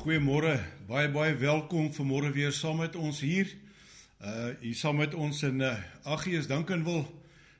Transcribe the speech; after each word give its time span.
Goeiemôre. 0.00 0.54
Baie 0.88 1.10
baie 1.12 1.34
welkom 1.36 1.90
vanmôre 1.92 2.30
weer 2.32 2.54
saam 2.56 2.78
met 2.80 2.94
ons 2.96 3.18
hier. 3.20 3.50
Uh 4.24 4.46
hier 4.62 4.76
saam 4.78 4.96
met 4.96 5.12
ons 5.12 5.42
in 5.44 5.60
uh 5.60 5.74
Aggies 6.08 6.46
Dankenwil. 6.48 7.02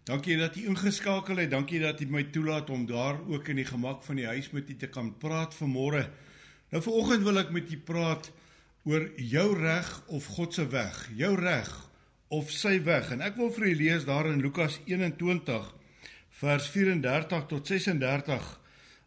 Dankie 0.09 0.39
dat 0.41 0.55
jy 0.57 0.63
ingeskakel 0.71 1.37
het. 1.37 1.51
Dankie 1.53 1.83
dat 1.83 1.99
jy 2.01 2.07
my 2.09 2.23
toelaat 2.33 2.71
om 2.73 2.87
daar 2.89 3.19
ook 3.29 3.51
in 3.53 3.61
die 3.61 3.67
gemak 3.69 4.01
van 4.07 4.17
die 4.17 4.25
huis 4.25 4.49
met 4.57 4.71
u 4.73 4.77
te 4.81 4.89
kan 4.89 5.11
praat 5.21 5.53
vanmôre. 5.59 6.07
Nou 6.73 6.81
vanoggend 6.87 7.27
wil 7.29 7.43
ek 7.43 7.53
met 7.53 7.75
u 7.77 7.79
praat 7.91 8.31
oor 8.89 9.05
jou 9.21 9.45
reg 9.59 9.91
of 10.09 10.31
God 10.39 10.57
se 10.57 10.65
weg. 10.73 10.97
Jou 11.21 11.35
reg 11.37 11.69
of 12.33 12.49
sy 12.57 12.79
weg. 12.89 13.13
En 13.13 13.21
ek 13.21 13.37
wil 13.37 13.53
vir 13.53 13.69
u 13.69 13.75
lees 13.83 14.09
daar 14.09 14.31
in 14.33 14.41
Lukas 14.41 14.79
21 14.89 15.69
vers 16.41 16.73
34 16.73 17.45
tot 17.53 17.69
36. 17.69 18.49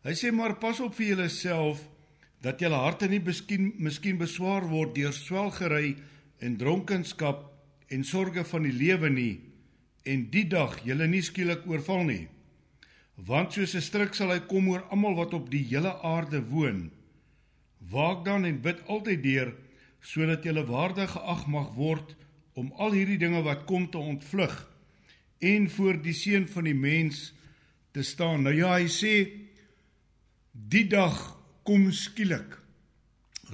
Hy 0.05 0.15
sê 0.21 0.29
maar 0.29 0.53
pas 0.61 0.85
op 0.85 0.93
vir 1.01 1.15
jouself 1.15 1.81
dat 2.43 2.59
julle 2.59 2.75
harte 2.75 3.07
nie 3.07 3.21
miskien 3.23 3.71
miskien 3.79 4.19
beswaar 4.19 4.67
word 4.67 4.95
deur 4.97 5.15
swelgery 5.15 5.95
en 6.43 6.57
dronkenskap 6.59 7.45
en 7.87 8.03
sorge 8.03 8.43
van 8.49 8.67
die 8.67 8.75
lewe 8.75 9.09
nie 9.09 9.33
en 10.03 10.25
die 10.31 10.43
dag 10.51 10.75
julle 10.83 11.07
nie 11.07 11.23
skielik 11.23 11.63
oorval 11.69 12.03
nie. 12.03 12.27
Want 13.15 13.53
soos 13.53 13.75
'n 13.75 13.81
struik 13.81 14.13
sal 14.15 14.31
hy 14.31 14.39
kom 14.39 14.67
oor 14.69 14.83
almal 14.91 15.15
wat 15.15 15.33
op 15.33 15.49
die 15.49 15.63
hele 15.63 15.93
aarde 16.03 16.41
woon. 16.41 16.91
Waak 17.79 18.25
dan 18.25 18.45
en 18.45 18.61
bid 18.61 18.83
altyd 18.87 19.23
deur 19.23 19.53
sodat 20.01 20.43
julle 20.43 20.65
waardig 20.65 21.11
geag 21.11 21.47
mag 21.47 21.73
word 21.75 22.15
om 22.53 22.73
al 22.75 22.91
hierdie 22.91 23.17
dinge 23.17 23.41
wat 23.43 23.65
kom 23.65 23.89
te 23.89 23.97
ontvlug 23.97 24.67
en 25.39 25.69
voor 25.69 26.01
die 26.01 26.13
seun 26.13 26.47
van 26.47 26.63
die 26.63 26.75
mens 26.75 27.33
te 27.91 28.03
staan. 28.03 28.43
Nou 28.43 28.55
ja 28.55 28.75
hy 28.75 28.87
sê 28.87 29.31
die 30.51 30.87
dag 30.87 31.42
kom 31.63 31.91
skielik. 31.91 32.59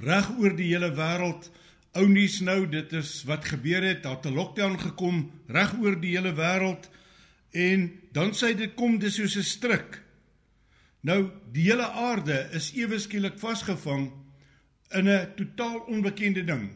Reg 0.00 0.30
oor 0.38 0.56
die 0.56 0.70
hele 0.72 0.92
wêreld 0.94 1.50
ou 1.98 2.06
nuus 2.06 2.40
nou 2.40 2.66
dit 2.70 2.92
is 2.92 3.24
wat 3.26 3.44
gebeur 3.50 3.82
het 3.82 4.02
daar 4.02 4.20
'n 4.24 4.34
lockdown 4.34 4.78
gekom 4.78 5.30
reg 5.46 5.74
oor 5.80 6.00
die 6.00 6.16
hele 6.16 6.32
wêreld 6.32 6.88
en 7.50 8.00
dan 8.12 8.30
sê 8.30 8.54
dit 8.56 8.74
kom 8.74 8.98
dis 8.98 9.14
soos 9.14 9.36
'n 9.36 9.42
stryk 9.42 10.02
nou 11.00 11.30
die 11.52 11.62
hele 11.70 11.86
aarde 11.86 12.48
is 12.52 12.72
ewe 12.76 12.98
skielik 12.98 13.38
vasgevang 13.38 14.10
in 14.90 15.08
'n 15.08 15.34
totaal 15.36 15.78
onbekende 15.78 16.44
ding. 16.44 16.70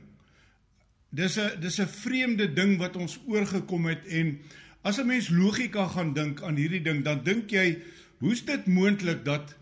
Dis 1.11 1.39
'n 1.39 1.61
dis 1.61 1.78
'n 1.80 1.86
vreemde 1.86 2.53
ding 2.53 2.78
wat 2.78 2.97
ons 2.97 3.20
oorgekom 3.27 3.86
het 3.86 4.06
en 4.06 4.41
as 4.83 4.98
'n 4.98 5.06
mens 5.06 5.28
logika 5.28 5.86
gaan 5.86 6.12
dink 6.12 6.42
aan 6.42 6.56
hierdie 6.56 6.83
ding 6.83 7.05
dan 7.05 7.23
dink 7.25 7.51
jy 7.51 7.83
hoe's 8.19 8.45
dit 8.45 8.67
moontlik 8.67 9.25
dat 9.25 9.56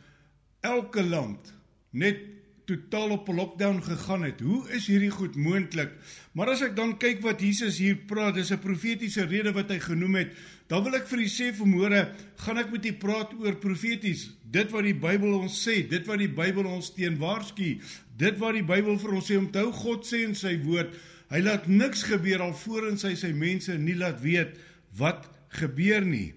elke 0.61 1.03
land 1.03 1.55
net 1.93 2.21
totaal 2.65 3.11
op 3.17 3.29
lockdown 3.29 3.81
gegaan 3.83 4.23
het. 4.23 4.41
Hoe 4.41 4.63
is 4.71 4.87
hierdie 4.87 5.11
goed 5.11 5.37
moontlik? 5.37 5.91
Maar 6.33 6.53
as 6.55 6.63
ek 6.65 6.77
dan 6.77 6.95
kyk 7.01 7.21
wat 7.25 7.43
Jesus 7.43 7.81
hier 7.83 7.97
praat, 8.09 8.37
dis 8.39 8.53
'n 8.53 8.63
profetiese 8.63 9.27
rede 9.27 9.53
wat 9.53 9.71
hy 9.71 9.79
genoem 9.79 10.15
het, 10.15 10.31
dan 10.69 10.85
wil 10.85 10.95
ek 10.95 11.07
vir 11.09 11.19
u 11.19 11.29
sê 11.29 11.53
vanmôre 11.53 12.09
gaan 12.37 12.59
ek 12.59 12.71
met 12.71 12.87
u 12.87 12.93
praat 12.93 13.35
oor 13.35 13.57
profeties. 13.57 14.31
Dit 14.51 14.71
wat 14.71 14.85
die 14.85 14.95
Bybel 14.95 15.35
ons 15.41 15.69
sê, 15.69 15.89
dit 15.89 16.07
wat 16.07 16.19
die 16.19 16.29
Bybel 16.29 16.65
ons 16.65 16.95
teen 16.95 17.19
waarsku, 17.19 17.81
dit 18.17 18.39
wat 18.39 18.55
die 18.55 18.63
Bybel 18.63 18.99
vir 18.99 19.13
ons 19.13 19.31
sê 19.31 19.37
om 19.37 19.51
te 19.51 19.59
hou 19.59 19.73
God 19.73 20.07
sê 20.07 20.25
in 20.25 20.35
sy 20.35 20.61
woord. 20.63 20.95
Hy 21.31 21.41
laat 21.41 21.67
niks 21.67 22.03
gebeur 22.03 22.41
alvorens 22.41 23.03
hy 23.03 23.15
sy 23.15 23.33
mense 23.33 23.79
nie 23.79 23.95
laat 23.95 24.21
weet 24.21 24.59
wat 24.97 25.29
gebeur 25.49 26.05
nie. 26.05 26.33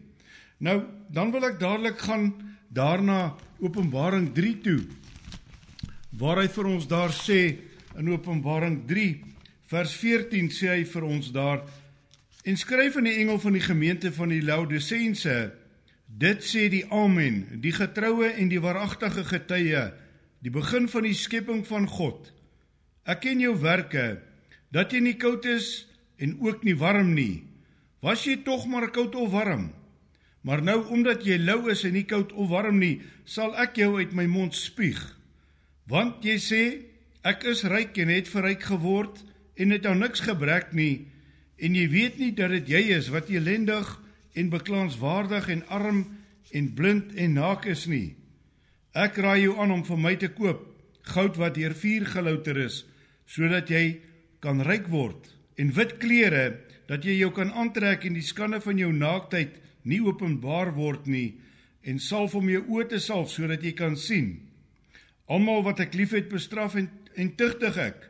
Nou, 0.59 0.83
dan 1.11 1.31
wil 1.31 1.43
ek 1.45 1.59
dadelik 1.59 1.99
gaan 1.99 2.33
daarna 2.71 3.35
Openbaring 3.59 4.33
3 4.33 4.61
toe 4.61 4.83
waar 6.19 6.39
hy 6.39 6.47
vir 6.47 6.69
ons 6.71 6.87
daar 6.87 7.11
sê 7.11 7.39
in 7.99 8.11
Openbaring 8.13 8.85
3 8.87 9.07
vers 9.71 9.95
14 9.99 10.51
sê 10.53 10.71
hy 10.71 10.83
vir 10.87 11.03
ons 11.07 11.31
daar 11.35 11.65
en 12.45 12.57
skryf 12.59 12.95
aan 12.99 13.09
die 13.09 13.17
engel 13.23 13.39
van 13.41 13.57
die 13.57 13.63
gemeente 13.65 14.11
van 14.15 14.31
die 14.31 14.43
Laodiseense 14.45 15.35
dit 16.07 16.45
sê 16.45 16.69
die 16.71 16.85
amen 16.93 17.59
die 17.63 17.73
getroue 17.75 18.31
en 18.31 18.51
die 18.51 18.61
waaragtige 18.63 19.25
getuie 19.27 19.83
die 20.45 20.53
begin 20.53 20.85
van 20.91 21.07
die 21.07 21.15
skepping 21.17 21.63
van 21.65 21.87
God. 21.89 22.29
Ek 23.09 23.23
ken 23.25 23.41
jou 23.41 23.55
werke 23.57 24.19
dat 24.73 24.93
jy 24.93 25.01
nie 25.01 25.17
koud 25.17 25.45
is 25.49 25.87
en 26.21 26.35
ook 26.37 26.61
nie 26.67 26.75
warm 26.77 27.15
nie. 27.17 27.41
Was 28.05 28.27
jy 28.29 28.37
tog 28.45 28.67
maar 28.69 28.91
koud 28.93 29.17
of 29.17 29.33
warm? 29.33 29.71
Maar 30.45 30.61
nou 30.61 30.77
omdat 30.93 31.25
jy 31.25 31.39
lou 31.41 31.63
is 31.73 31.81
en 31.87 31.95
nie 31.97 32.05
koud 32.05 32.35
of 32.37 32.51
warm 32.53 32.77
nie 32.77 32.99
sal 33.25 33.55
ek 33.57 33.81
jou 33.81 33.95
uit 33.97 34.13
my 34.13 34.27
mond 34.29 34.53
spuug 34.53 35.01
Want 35.85 36.23
jy 36.25 36.37
sê 36.41 36.63
ek 37.25 37.45
is 37.51 37.61
ryk 37.69 37.97
en 38.01 38.09
het 38.09 38.29
verryk 38.29 38.63
geword 38.71 39.21
en 39.61 39.73
het 39.73 39.85
aan 39.85 40.01
niks 40.01 40.23
gebrek 40.25 40.73
nie 40.73 41.05
en 41.61 41.75
jy 41.77 41.85
weet 41.91 42.17
nie 42.19 42.31
dat 42.35 42.51
dit 42.57 42.71
jy 42.73 42.81
is 42.97 43.11
wat 43.13 43.29
elendig 43.29 43.87
en 44.35 44.49
beklaanswaardig 44.51 45.47
en 45.53 45.61
arm 45.71 45.99
en 46.51 46.71
blind 46.75 47.13
en 47.15 47.37
naak 47.37 47.67
is 47.69 47.85
nie. 47.87 48.15
Ek 48.95 49.17
raai 49.21 49.45
jou 49.45 49.55
aan 49.61 49.75
om 49.75 49.83
vir 49.85 50.01
my 50.01 50.15
te 50.19 50.31
koop 50.33 50.65
goud 51.05 51.37
wat 51.37 51.55
deur 51.59 51.75
vuur 51.77 52.07
gelouter 52.09 52.57
is 52.65 52.81
sodat 53.29 53.69
jy 53.69 53.99
kan 54.41 54.63
ryk 54.65 54.89
word 54.89 55.29
en 55.61 55.69
wit 55.77 55.95
klere 56.01 56.47
dat 56.89 57.05
jy 57.05 57.19
jou 57.19 57.31
kan 57.33 57.53
aantrek 57.53 58.05
en 58.09 58.17
die 58.17 58.25
skande 58.25 58.57
van 58.61 58.81
jou 58.81 58.91
naaktheid 58.93 59.61
nie 59.85 60.01
openbaar 60.01 60.73
word 60.73 61.05
nie 61.05 61.35
en 61.85 62.01
salf 62.01 62.33
om 62.37 62.49
jou 62.49 62.63
oë 62.73 62.89
te 62.95 62.99
salf 62.99 63.29
sodat 63.29 63.61
jy 63.61 63.75
kan 63.77 63.93
sien. 63.93 64.44
Almal 65.25 65.63
wat 65.65 65.81
ek 65.81 65.95
liefhet 65.97 66.29
bestraf 66.29 66.75
en 66.79 66.89
en 67.15 67.31
tugtig 67.39 67.77
ek. 67.79 68.09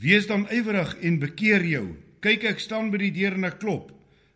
Wees 0.00 0.26
dan 0.26 0.48
ywerig 0.50 0.96
en 1.06 1.20
bekeer 1.22 1.64
jou. 1.66 1.84
Kyk 2.24 2.46
ek 2.50 2.62
staan 2.62 2.90
by 2.90 2.98
die 3.04 3.12
deur 3.14 3.36
en 3.38 3.46
ek 3.46 3.60
klop. 3.62 3.92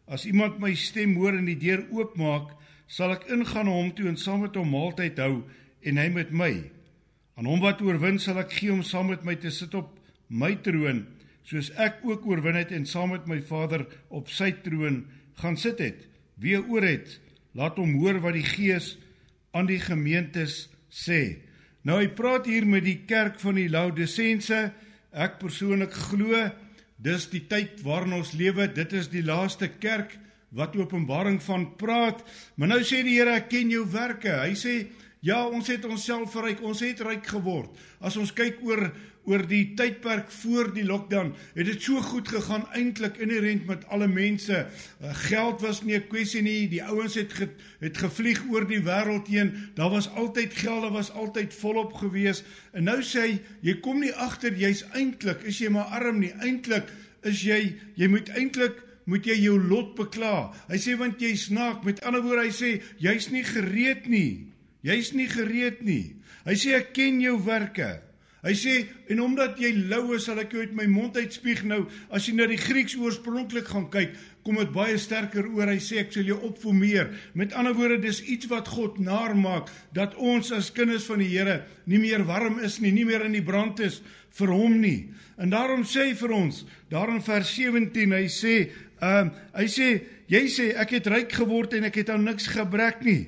As 0.06 0.26
iemand 0.28 0.60
my 0.62 0.74
stem 0.78 1.16
hoor 1.18 1.34
en 1.36 1.48
die 1.48 1.58
deur 1.58 1.82
oopmaak, 1.90 2.52
sal 2.86 3.14
ek 3.16 3.26
ingaan 3.32 3.70
hom 3.70 3.90
toe 3.96 4.06
en 4.10 4.18
saam 4.20 4.44
met 4.44 4.56
hom 4.56 4.70
maaltyd 4.70 5.18
hou 5.18 5.42
en 5.84 6.00
hy 6.00 6.08
met 6.12 6.30
my. 6.30 6.52
Aan 7.34 7.48
hom 7.50 7.62
wat 7.64 7.82
oorwin 7.82 8.20
sal 8.22 8.38
ek 8.44 8.52
gee 8.54 8.72
om 8.72 8.84
saam 8.86 9.10
met 9.10 9.24
my 9.26 9.34
te 9.40 9.50
sit 9.50 9.74
op 9.74 9.96
my 10.28 10.52
troon, 10.64 11.02
soos 11.44 11.72
ek 11.80 12.04
ook 12.06 12.26
oorwin 12.28 12.56
het 12.60 12.72
en 12.72 12.86
saam 12.88 13.12
met 13.12 13.26
my 13.28 13.40
Vader 13.44 13.84
op 14.14 14.30
sy 14.32 14.52
troon 14.64 15.02
gaan 15.40 15.58
sit 15.60 15.82
het. 15.82 16.06
Wie 16.40 16.56
oor 16.60 16.84
het, 16.86 17.18
laat 17.58 17.78
hom 17.80 17.96
hoor 17.98 18.20
wat 18.22 18.38
die 18.38 18.46
Gees 18.46 18.94
aan 19.54 19.66
die 19.66 19.80
gemeentes 19.82 20.68
sê. 20.90 21.43
Nou 21.84 21.98
hy 22.00 22.08
praat 22.16 22.46
hier 22.48 22.64
met 22.64 22.84
die 22.86 23.02
kerk 23.04 23.36
van 23.42 23.58
die 23.60 23.68
Laodiseense. 23.68 24.70
Ek 25.12 25.36
persoonlik 25.40 25.92
glo 26.08 26.46
dis 27.04 27.26
die 27.28 27.42
tyd 27.44 27.82
waarin 27.84 28.16
ons 28.16 28.32
lewe. 28.38 28.70
Dit 28.72 28.94
is 28.96 29.10
die 29.12 29.24
laaste 29.24 29.68
kerk 29.68 30.16
wat 30.54 30.76
Openbaring 30.78 31.40
van 31.44 31.66
praat. 31.76 32.22
Maar 32.56 32.76
nou 32.76 32.80
sê 32.86 33.02
die 33.04 33.18
Here, 33.18 33.36
ek 33.36 33.50
ken 33.52 33.72
jou 33.74 33.84
werke. 33.92 34.32
Hy 34.40 34.54
sê 34.58 34.76
Ja, 35.24 35.46
ons 35.48 35.70
het 35.72 35.86
onsself 35.88 36.34
verryk. 36.36 36.60
Ons 36.60 36.82
het 36.84 37.00
ryk 37.00 37.24
geword. 37.32 37.72
As 38.04 38.18
ons 38.20 38.32
kyk 38.36 38.58
oor 38.66 38.90
oor 39.24 39.44
die 39.48 39.72
tydperk 39.76 40.30
voor 40.42 40.70
die 40.74 40.84
lockdown, 40.84 41.32
het 41.54 41.66
dit 41.66 41.82
so 41.82 42.00
goed 42.04 42.28
gegaan 42.28 42.66
eintlik 42.76 43.16
inherent 43.22 43.66
met 43.66 43.86
alle 43.92 44.08
mense. 44.08 44.64
Uh, 44.64 45.14
geld 45.26 45.60
was 45.64 45.82
nie 45.82 45.96
'n 45.96 46.08
kwessie 46.08 46.42
nie. 46.42 46.68
Die 46.68 46.82
ouens 46.82 47.14
het 47.14 47.32
ge, 47.32 47.48
het 47.80 47.96
gevlieg 47.96 48.42
oor 48.50 48.66
die 48.68 48.82
wêreld 48.82 49.28
heen. 49.28 49.52
Daar 49.74 49.90
was 49.90 50.10
altyd 50.14 50.52
geld, 50.52 50.82
daar 50.82 50.92
was 50.92 51.10
altyd 51.12 51.54
volop 51.54 51.92
gewees. 51.92 52.44
En 52.72 52.84
nou 52.84 53.02
sê 53.02 53.20
hy, 53.20 53.40
jy 53.60 53.80
kom 53.80 54.00
nie 54.00 54.12
agter 54.12 54.52
jy's 54.52 54.84
eintlik 54.92 55.42
is 55.42 55.58
jy 55.58 55.68
maar 55.68 55.84
arm 55.84 56.18
nie. 56.18 56.32
Eintlik 56.40 56.90
is 57.22 57.42
jy 57.42 57.76
jy 57.96 58.08
moet 58.08 58.28
eintlik 58.28 58.82
moet 59.04 59.26
jy 59.26 59.36
jou 59.44 59.58
lot 59.60 59.94
bekla. 59.96 60.52
Hy 60.68 60.78
sê 60.80 60.96
want 60.96 61.20
jy 61.20 61.34
snaak. 61.36 61.84
Met 61.84 62.02
ander 62.04 62.22
woorde 62.24 62.46
hy 62.46 62.52
sê 62.52 62.82
jy's 62.98 63.30
nie 63.30 63.44
gereed 63.44 64.08
nie. 64.08 64.46
Jy's 64.84 65.12
nie 65.16 65.28
gereed 65.28 65.82
nie. 65.84 66.16
Hy 66.44 66.56
sê 66.60 66.74
ek 66.76 66.92
ken 66.96 67.20
jou 67.22 67.38
werke. 67.44 68.02
Hy 68.44 68.52
sê 68.60 68.72
en 69.08 69.22
omdat 69.24 69.56
jy 69.56 69.70
lou 69.88 70.12
is, 70.18 70.26
sal 70.26 70.42
ek 70.42 70.52
jou 70.52 70.60
uit 70.60 70.74
my 70.76 70.84
mond 70.90 71.16
uitspieg 71.16 71.62
nou. 71.64 71.86
As 72.12 72.26
jy 72.28 72.34
na 72.36 72.44
die 72.50 72.60
Grieks 72.60 72.92
oorspronklik 73.00 73.70
gaan 73.72 73.86
kyk, 73.92 74.12
kom 74.44 74.58
dit 74.60 74.72
baie 74.74 74.98
sterker 75.00 75.48
oor. 75.48 75.70
Hy 75.72 75.80
sê 75.80 76.02
ek 76.02 76.12
sal 76.12 76.28
jou 76.28 76.36
opformeer. 76.44 77.08
Met 77.32 77.56
ander 77.56 77.72
woorde, 77.76 78.02
dis 78.04 78.20
iets 78.20 78.50
wat 78.52 78.68
God 78.68 79.00
naarmaak 79.00 79.72
dat 79.96 80.18
ons 80.20 80.52
as 80.52 80.68
kinders 80.76 81.08
van 81.08 81.24
die 81.24 81.30
Here 81.32 81.62
nie 81.88 82.02
meer 82.02 82.26
warm 82.28 82.60
is 82.60 82.76
nie, 82.84 82.92
nie 82.92 83.06
meer 83.08 83.24
in 83.24 83.32
die 83.32 83.44
brand 83.44 83.80
is 83.80 84.02
vir 84.36 84.52
hom 84.52 84.76
nie. 84.82 85.08
En 85.40 85.48
daarom 85.48 85.86
sê 85.88 86.10
hy 86.10 86.18
vir 86.18 86.34
ons, 86.36 86.64
daar 86.92 87.14
in 87.14 87.24
vers 87.24 87.48
17, 87.56 88.12
hy 88.12 88.26
sê, 88.28 88.58
ehm 89.00 89.30
um, 89.30 89.32
hy 89.56 89.64
sê 89.72 89.88
jy 90.30 90.44
sê 90.52 90.68
ek 90.80 90.98
het 90.98 91.08
ryk 91.10 91.32
geword 91.40 91.74
en 91.78 91.88
ek 91.88 92.02
het 92.02 92.12
aan 92.12 92.28
niks 92.28 92.50
gebrek 92.52 93.02
nie. 93.06 93.24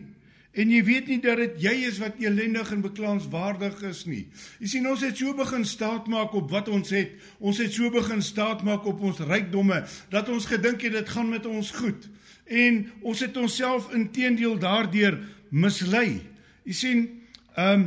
En 0.56 0.70
jy 0.72 0.80
weet 0.86 1.10
nie 1.10 1.18
dat 1.20 1.36
dit 1.36 1.58
jy 1.66 1.74
is 1.84 1.98
wat 2.00 2.16
elendig 2.22 2.70
en 2.72 2.84
beklaanswaardig 2.84 3.82
is 3.90 4.04
nie. 4.08 4.22
Jy 4.62 4.70
sien 4.72 4.88
ons 4.88 5.02
het 5.04 5.18
so 5.20 5.34
begin 5.36 5.66
staat 5.68 6.08
maak 6.08 6.32
op 6.38 6.48
wat 6.50 6.70
ons 6.72 6.94
het. 6.96 7.12
Ons 7.38 7.60
het 7.60 7.74
so 7.74 7.90
begin 7.92 8.24
staat 8.24 8.64
maak 8.64 8.88
op 8.88 9.02
ons 9.04 9.20
rykdomme 9.20 9.82
dat 10.12 10.30
ons 10.32 10.48
gedink 10.48 10.86
het 10.86 10.96
dit 10.96 11.12
gaan 11.12 11.28
met 11.28 11.46
ons 11.46 11.70
goed. 11.76 12.08
En 12.46 12.86
ons 13.02 13.20
het 13.20 13.36
onsself 13.36 13.92
inteendeel 13.92 14.56
daardeur 14.62 15.18
mislei. 15.50 16.22
Jy 16.64 16.80
sien, 16.80 17.06
ehm 17.54 17.86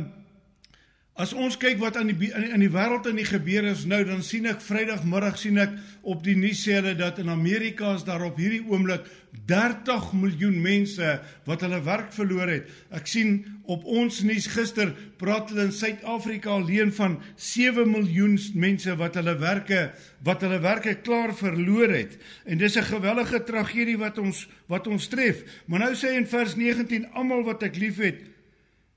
As 1.20 1.34
ons 1.36 1.58
kyk 1.60 1.76
wat 1.82 1.98
aan 2.00 2.08
die 2.08 2.30
in 2.32 2.62
die 2.62 2.70
wêreld 2.72 3.04
in 3.10 3.18
die 3.20 3.26
gebeur 3.28 3.66
is 3.68 3.82
nou, 3.88 3.98
dan 4.08 4.22
sien 4.24 4.46
ek 4.48 4.62
Vrydagmiddag 4.64 5.34
sien 5.36 5.58
ek 5.60 5.74
op 6.08 6.22
die 6.24 6.36
nuus 6.38 6.62
sê 6.64 6.78
hulle 6.78 6.94
dat 6.96 7.18
in 7.20 7.28
Amerika 7.28 7.90
is 7.98 8.06
daar 8.06 8.24
op 8.24 8.40
hierdie 8.40 8.62
oomblik 8.64 9.04
30 9.50 10.14
miljoen 10.16 10.56
mense 10.64 11.10
wat 11.44 11.66
hulle 11.66 11.82
werk 11.84 12.14
verloor 12.16 12.48
het. 12.48 12.72
Ek 12.96 13.10
sien 13.10 13.34
op 13.68 13.84
ons 13.84 14.22
nuus 14.24 14.48
gister 14.54 14.94
praat 15.20 15.52
hulle 15.52 15.68
in 15.68 15.76
Suid-Afrika 15.76 16.54
alleen 16.56 16.94
van 16.96 17.18
7 17.36 17.84
miljoen 17.90 18.40
mense 18.56 18.96
wat 18.96 19.20
hulle 19.20 19.36
werke 19.44 19.84
wat 20.24 20.40
hulle 20.46 20.62
werke 20.64 20.96
klaar 21.04 21.36
verloor 21.36 21.92
het. 22.00 22.16
En 22.48 22.56
dis 22.56 22.80
'n 22.80 22.92
gewellige 22.96 23.44
tragedie 23.44 24.00
wat 24.00 24.18
ons 24.18 24.48
wat 24.72 24.86
ons 24.86 25.08
tref. 25.08 25.44
Maar 25.66 25.80
nou 25.80 25.94
sê 25.94 26.16
in 26.16 26.26
vers 26.26 26.56
19 26.56 27.12
almal 27.12 27.44
wat 27.44 27.62
ek 27.62 27.76
liefhet, 27.76 28.24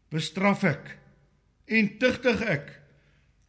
bestraf 0.10 0.64
ek 0.64 1.03
en 1.66 1.92
tugtig 2.02 2.42
ek. 2.48 2.72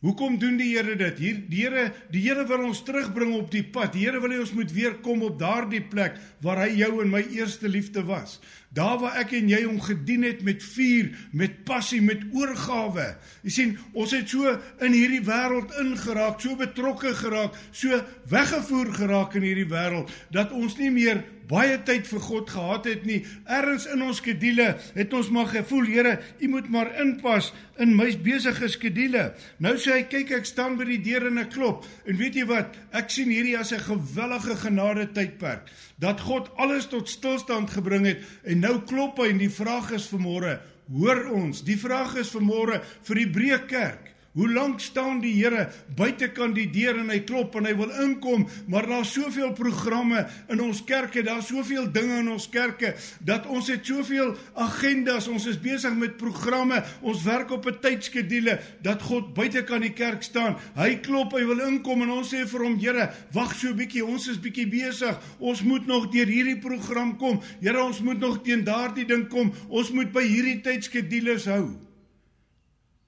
Hoekom 0.05 0.35
doen 0.37 0.59
die 0.61 0.75
Here 0.75 0.97
dit? 1.01 1.21
Hier 1.23 1.37
die 1.49 1.63
Here, 1.65 1.85
die 2.13 2.21
Here 2.27 2.45
wil 2.49 2.67
ons 2.67 2.83
terugbring 2.85 3.33
op 3.39 3.49
die 3.53 3.65
pad. 3.65 3.95
Die 3.95 4.05
Here 4.05 4.21
wil 4.21 4.35
hê 4.35 4.41
ons 4.43 4.53
moet 4.53 4.73
weer 4.77 4.99
kom 5.05 5.23
op 5.25 5.39
daardie 5.41 5.81
plek 5.81 6.19
waar 6.45 6.61
hy 6.67 6.75
jou 6.83 6.91
en 7.01 7.13
my 7.15 7.23
eerste 7.33 7.71
liefde 7.73 8.05
was. 8.05 8.37
Daar 8.75 8.99
waar 8.99 9.21
ek 9.23 9.37
en 9.39 9.49
jy 9.53 9.61
hom 9.63 9.79
gedien 9.83 10.25
het 10.27 10.41
met 10.43 10.63
vuur, 10.75 11.13
met 11.31 11.61
passie, 11.69 12.01
met 12.03 12.25
oorgawe. 12.35 13.07
Jy 13.47 13.53
sien, 13.55 13.77
ons 13.95 14.15
het 14.17 14.27
so 14.31 14.51
in 14.83 14.97
hierdie 14.97 15.23
wêreld 15.23 15.77
ingeraak, 15.79 16.41
so 16.43 16.59
betrokke 16.59 17.15
geraak, 17.15 17.55
so 17.71 18.01
weggevoer 18.33 18.91
geraak 18.99 19.39
in 19.39 19.47
hierdie 19.47 19.71
wêreld 19.71 20.11
dat 20.35 20.51
ons 20.53 20.75
nie 20.81 20.91
meer 20.91 21.23
baie 21.49 21.77
tyd 21.85 22.07
vir 22.09 22.23
God 22.25 22.51
gehad 22.51 22.89
het 22.89 23.05
nie. 23.09 23.21
Erns 23.51 23.87
in 23.91 24.03
ons 24.05 24.21
skedule 24.23 24.71
het 24.97 25.15
ons 25.17 25.31
maar 25.35 25.51
gevoel, 25.53 25.87
Here, 25.95 26.17
U 26.41 26.49
moet 26.49 26.69
maar 26.73 26.91
inpas 27.03 27.53
in 27.83 27.95
my 27.97 28.09
besige 28.25 28.69
skedule. 28.73 29.27
Nou 29.63 29.75
sê 29.81 29.99
hy, 29.99 30.05
kyk 30.11 30.33
ek 30.39 30.49
staan 30.49 30.79
by 30.79 30.87
die 30.89 31.01
deur 31.05 31.29
en 31.29 31.43
ek 31.43 31.53
klop. 31.55 31.85
En 32.09 32.19
weet 32.19 32.39
jy 32.39 32.47
wat? 32.49 32.75
Ek 32.97 33.13
sien 33.13 33.31
hierdie 33.33 33.59
as 33.59 33.73
'n 33.73 33.83
gewellige 33.85 34.57
genade 34.57 35.07
tydperk 35.13 35.69
dat 35.99 36.21
God 36.21 36.51
alles 36.57 36.89
tot 36.91 37.09
stilstand 37.09 37.71
gebring 37.71 38.07
het 38.07 38.23
en 38.43 38.61
nou 38.65 38.79
klop 38.89 39.21
hy 39.23 39.31
en 39.35 39.43
die 39.43 39.53
vraag 39.53 39.93
is 39.99 40.09
vanmôre, 40.11 40.57
hoor 40.95 41.23
ons? 41.37 41.63
Die 41.67 41.79
vraag 41.81 42.17
is 42.21 42.33
vanmôre 42.35 42.81
vir 43.07 43.21
die 43.23 43.31
breë 43.37 43.61
kerk. 43.71 44.14
Hoe 44.35 44.49
lank 44.51 44.81
staan 44.83 45.21
die 45.23 45.33
Here 45.37 45.69
buitekant 45.95 46.57
die 46.59 46.67
deur 46.75 46.97
en 46.99 47.11
hy 47.13 47.21
klop 47.27 47.55
en 47.55 47.69
hy 47.69 47.75
wil 47.79 47.93
inkom, 48.03 48.49
maar 48.67 48.87
daar's 48.91 49.13
soveel 49.15 49.53
programme 49.55 50.25
in 50.51 50.63
ons 50.65 50.81
kerke, 50.87 51.23
daar's 51.23 51.53
soveel 51.53 51.87
dinge 51.95 52.17
in 52.19 52.33
ons 52.33 52.49
kerke 52.51 52.97
dat 53.23 53.47
ons 53.47 53.71
het 53.71 53.87
soveel 53.87 54.33
agendas, 54.59 55.29
ons 55.31 55.47
is 55.47 55.61
besig 55.63 55.95
met 56.01 56.19
programme, 56.19 56.83
ons 57.07 57.23
werk 57.29 57.55
op 57.55 57.71
'n 57.71 57.79
tydskedule 57.79 58.59
dat 58.83 59.03
God 59.03 59.35
buitekant 59.35 59.87
die 59.87 59.95
kerk 59.95 60.23
staan. 60.23 60.59
Hy 60.75 60.99
klop, 60.99 61.33
hy 61.39 61.47
wil 61.47 61.61
inkom 61.71 62.03
en 62.03 62.11
ons 62.11 62.35
sê 62.35 62.43
vir 62.47 62.65
hom, 62.67 62.79
Here, 62.79 63.11
wag 63.33 63.55
so 63.55 63.69
'n 63.69 63.77
bietjie, 63.77 64.05
ons 64.05 64.29
is 64.29 64.41
bietjie 64.41 64.67
besig. 64.67 65.17
Ons 65.39 65.63
moet 65.63 65.87
nog 65.87 66.11
deur 66.11 66.27
hierdie 66.27 66.59
program 66.59 67.17
kom. 67.17 67.41
Here, 67.61 67.83
ons 67.83 68.01
moet 68.01 68.19
nog 68.19 68.43
teen 68.43 68.65
daardie 68.65 69.07
ding 69.07 69.29
kom. 69.29 69.53
Ons 69.69 69.91
moet 69.91 70.13
by 70.13 70.23
hierdie 70.23 70.61
tydskedules 70.61 71.45
hou. 71.45 71.94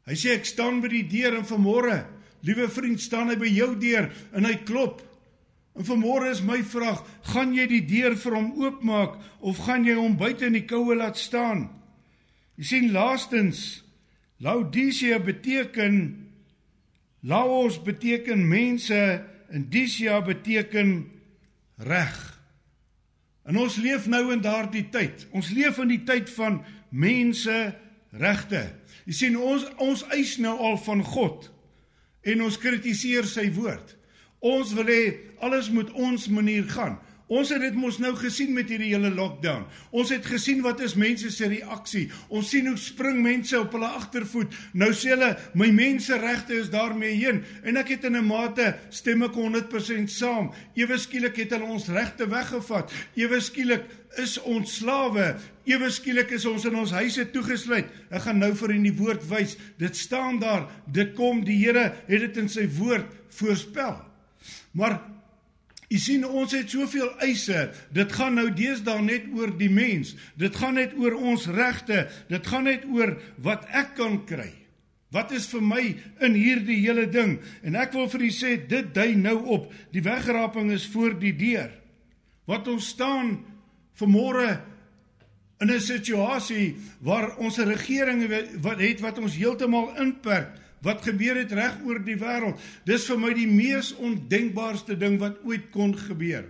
Hy 0.07 0.15
sê 0.15 0.37
ek 0.37 0.47
staan 0.47 0.81
by 0.83 0.91
die 0.93 1.07
deur 1.11 1.35
en 1.41 1.47
vanmôre, 1.47 1.99
liewe 2.47 2.69
vriend, 2.71 3.01
staan 3.03 3.33
hy 3.33 3.39
by 3.41 3.51
jou 3.51 3.73
deur 3.81 4.11
en 4.37 4.47
hy 4.47 4.55
klop. 4.67 5.01
En 5.77 5.85
vanmôre 5.85 6.31
is 6.31 6.45
my 6.47 6.61
vraag, 6.65 7.03
gaan 7.33 7.53
jy 7.57 7.67
die 7.69 7.83
deur 7.85 8.15
vir 8.17 8.37
hom 8.39 8.53
oopmaak 8.63 9.19
of 9.45 9.65
gaan 9.67 9.85
jy 9.85 9.97
hom 9.99 10.15
buite 10.17 10.47
in 10.47 10.57
die 10.57 10.67
koue 10.69 10.95
laat 10.97 11.19
staan? 11.21 11.67
Jy 12.57 12.71
sien 12.71 12.95
laastens 12.95 13.83
Laodicea 14.41 15.19
beteken 15.25 16.27
Laos 17.27 17.79
beteken 17.83 18.45
mense 18.49 18.99
en 19.51 19.69
Disia 19.71 20.21
beteken 20.23 21.11
reg. 21.83 22.17
En 23.47 23.59
ons 23.59 23.77
leef 23.83 24.07
nou 24.11 24.29
in 24.35 24.43
daardie 24.43 24.85
tyd. 24.91 25.27
Ons 25.35 25.51
leef 25.55 25.79
in 25.83 25.91
die 25.91 26.03
tyd 26.07 26.31
van 26.35 26.61
mense 26.91 27.57
regte. 28.15 28.63
Jy 29.07 29.15
sien 29.15 29.37
ons 29.39 29.67
ons 29.83 30.03
eis 30.17 30.37
nou 30.43 30.57
al 30.69 30.79
van 30.83 31.03
God 31.07 31.51
en 32.27 32.43
ons 32.43 32.59
kritiseer 32.59 33.27
sy 33.31 33.47
woord. 33.55 33.95
Ons 34.43 34.73
wil 34.77 34.91
hê 34.91 35.03
alles 35.47 35.71
moet 35.71 35.93
ons 35.95 36.27
manier 36.29 36.67
gaan. 36.75 36.99
Ons 37.27 37.51
het 37.51 37.59
dit 37.59 37.75
mos 37.75 37.97
nou 37.99 38.13
gesien 38.15 38.53
met 38.55 38.69
hierdie 38.71 38.93
hele 38.93 39.11
lockdown. 39.11 39.65
Ons 39.91 40.13
het 40.15 40.27
gesien 40.31 40.61
wat 40.63 40.79
is 40.85 40.95
mense 40.95 41.27
se 41.35 41.49
reaksie. 41.51 42.05
Ons 42.31 42.53
sien 42.55 42.69
hoe 42.71 42.77
spring 42.79 43.19
mense 43.25 43.59
op 43.59 43.75
hulle 43.75 43.89
agtervoet. 43.99 44.55
Nou 44.79 44.93
sê 44.95 45.11
hulle 45.17 45.33
my 45.59 45.73
menseregte 45.75 46.55
is 46.61 46.71
daarmee 46.71 47.17
heen 47.19 47.43
en 47.67 47.83
ek 47.83 47.97
het 47.97 48.07
in 48.07 48.17
'n 48.17 48.27
mate 48.27 48.77
stem 48.91 49.23
ek 49.27 49.35
100% 49.35 50.11
saam. 50.11 50.53
Ewe 50.75 50.99
skielik 50.99 51.37
het 51.37 51.51
hulle 51.51 51.67
ons 51.67 51.89
regte 51.89 52.29
weggevat. 52.31 52.93
Ewe 53.17 53.41
skielik 53.41 53.85
is 54.19 54.39
ons 54.39 54.77
slawe. 54.77 55.37
Ewe 55.65 55.91
skielik 55.91 56.31
is 56.31 56.47
ons 56.47 56.65
in 56.65 56.77
ons 56.77 56.91
huise 56.91 57.31
toegesluit. 57.31 57.87
Ek 58.11 58.23
gaan 58.23 58.39
nou 58.39 58.55
vir 58.55 58.71
in 58.71 58.83
die 58.83 58.97
woord 58.97 59.29
wys. 59.29 59.57
Dit 59.79 59.97
staan 59.97 60.39
daar. 60.39 60.71
Dit 60.87 61.15
kom 61.15 61.45
die 61.45 61.59
Here 61.59 61.93
het 62.07 62.21
dit 62.21 62.37
in 62.37 62.49
sy 62.49 62.69
woord 62.69 63.07
voorspel. 63.29 64.05
Maar 64.73 65.16
U 65.87 65.99
sien 66.03 66.25
ons 66.27 66.51
het 66.55 66.71
soveel 66.71 67.13
eise. 67.23 67.69
Dit 67.95 68.13
gaan 68.17 68.35
nou 68.39 68.49
deesdae 68.55 69.03
net 69.05 69.29
oor 69.35 69.53
die 69.59 69.71
mens. 69.71 70.17
Dit 70.35 70.57
gaan 70.59 70.75
net 70.81 70.97
oor 70.99 71.15
ons 71.15 71.47
regte. 71.55 72.07
Dit 72.31 72.47
gaan 72.47 72.67
net 72.67 72.87
oor 72.91 73.15
wat 73.43 73.69
ek 73.71 73.95
kan 73.99 74.19
kry. 74.27 74.51
Wat 75.15 75.31
is 75.33 75.47
vir 75.53 75.63
my 75.63 75.83
in 76.27 76.35
hierdie 76.35 76.81
hele 76.83 77.07
ding? 77.07 77.37
En 77.63 77.79
ek 77.79 77.95
wil 77.95 78.09
vir 78.11 78.27
u 78.27 78.31
sê 78.35 78.57
dit 78.69 78.89
dui 78.95 79.13
nou 79.15 79.39
op. 79.55 79.69
Die 79.95 80.03
wegraping 80.03 80.73
is 80.75 80.89
voor 80.91 81.15
die 81.21 81.35
deur. 81.39 81.71
Wat 82.51 82.67
ons 82.69 82.91
staan 82.97 83.39
vanmôre 83.97 84.59
in 85.63 85.71
'n 85.71 85.81
situasie 85.81 86.77
waar 87.01 87.37
ons 87.39 87.59
regering 87.59 88.29
wat 88.61 88.79
het 88.81 89.01
wat 89.01 89.19
ons 89.19 89.37
heeltemal 89.37 89.95
inperk 89.97 90.66
wat 90.87 91.03
gebeur 91.07 91.41
het 91.43 91.53
reg 91.57 91.81
oor 91.85 92.01
die 92.05 92.19
wêreld. 92.21 92.61
Dis 92.87 93.07
vir 93.11 93.19
my 93.21 93.33
die 93.35 93.49
mees 93.51 93.93
ondenkbaarste 93.99 94.97
ding 94.99 95.19
wat 95.23 95.43
ooit 95.45 95.71
kon 95.75 95.97
gebeur. 95.99 96.47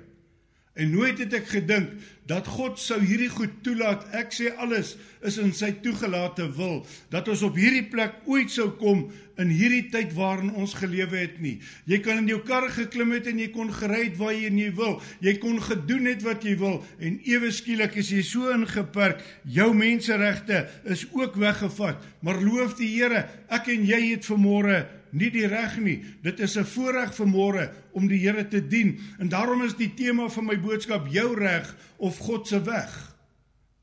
En 0.77 0.91
nooit 0.93 1.19
het 1.23 1.33
ek 1.39 1.47
gedink 1.49 1.93
dat 2.29 2.49
God 2.51 2.81
sou 2.83 2.99
hierdie 3.01 3.31
goed 3.33 3.63
toelaat. 3.65 4.03
Ek 4.19 4.35
sê 4.35 4.51
alles 4.61 4.97
is 5.25 5.39
in 5.41 5.55
sy 5.57 5.71
toegelate 5.83 6.49
wil 6.59 6.83
dat 7.13 7.31
ons 7.33 7.45
op 7.47 7.57
hierdie 7.57 7.87
plek 7.89 8.19
ooit 8.29 8.53
sou 8.53 8.69
kom 8.77 9.07
in 9.41 9.53
hierdie 9.53 9.87
tyd 9.93 10.13
waarin 10.17 10.53
ons 10.59 10.75
gelewe 10.77 11.17
het 11.23 11.39
nie. 11.41 11.55
Jy 11.89 12.01
kan 12.05 12.21
in 12.21 12.29
jou 12.29 12.41
kar 12.45 12.69
geklim 12.75 13.15
het 13.15 13.31
en 13.31 13.41
jy 13.41 13.49
kon 13.55 13.73
gery 13.73 14.03
het 14.09 14.19
waar 14.21 14.35
jy 14.37 14.51
nie 14.53 14.69
wil. 14.77 14.99
Jy 15.25 15.37
kon 15.41 15.61
gedoen 15.65 16.11
het 16.11 16.27
wat 16.27 16.45
jy 16.45 16.57
wil 16.61 16.81
en 17.01 17.19
ewe 17.25 17.53
skielik 17.55 17.97
is 18.03 18.13
jy 18.13 18.25
so 18.27 18.53
ingeperk. 18.53 19.23
Jou 19.49 19.71
menseregte 19.77 20.67
is 20.85 21.07
ook 21.17 21.39
weggevat. 21.41 22.05
Maar 22.21 22.43
loof 22.43 22.77
die 22.81 22.93
Here, 22.97 23.27
ek 23.53 23.69
en 23.73 23.85
jy 23.85 23.99
het 24.11 24.29
vanmôre 24.29 24.85
nie 25.11 25.31
die 25.31 25.47
reg 25.47 25.79
nie. 25.79 26.05
Dit 26.23 26.41
is 26.41 26.57
'n 26.57 26.65
voorreg 26.65 27.15
vir 27.15 27.27
môre 27.27 27.73
om 27.93 28.09
die 28.09 28.19
Here 28.19 28.49
te 28.49 28.67
dien. 28.67 28.99
En 29.19 29.29
daarom 29.29 29.63
is 29.63 29.75
die 29.75 29.95
tema 29.95 30.29
van 30.29 30.45
my 30.45 30.61
boodskap 30.61 31.07
jou 31.09 31.35
reg 31.35 31.77
of 31.97 32.19
God 32.19 32.49
se 32.49 32.63
weg. 32.63 33.17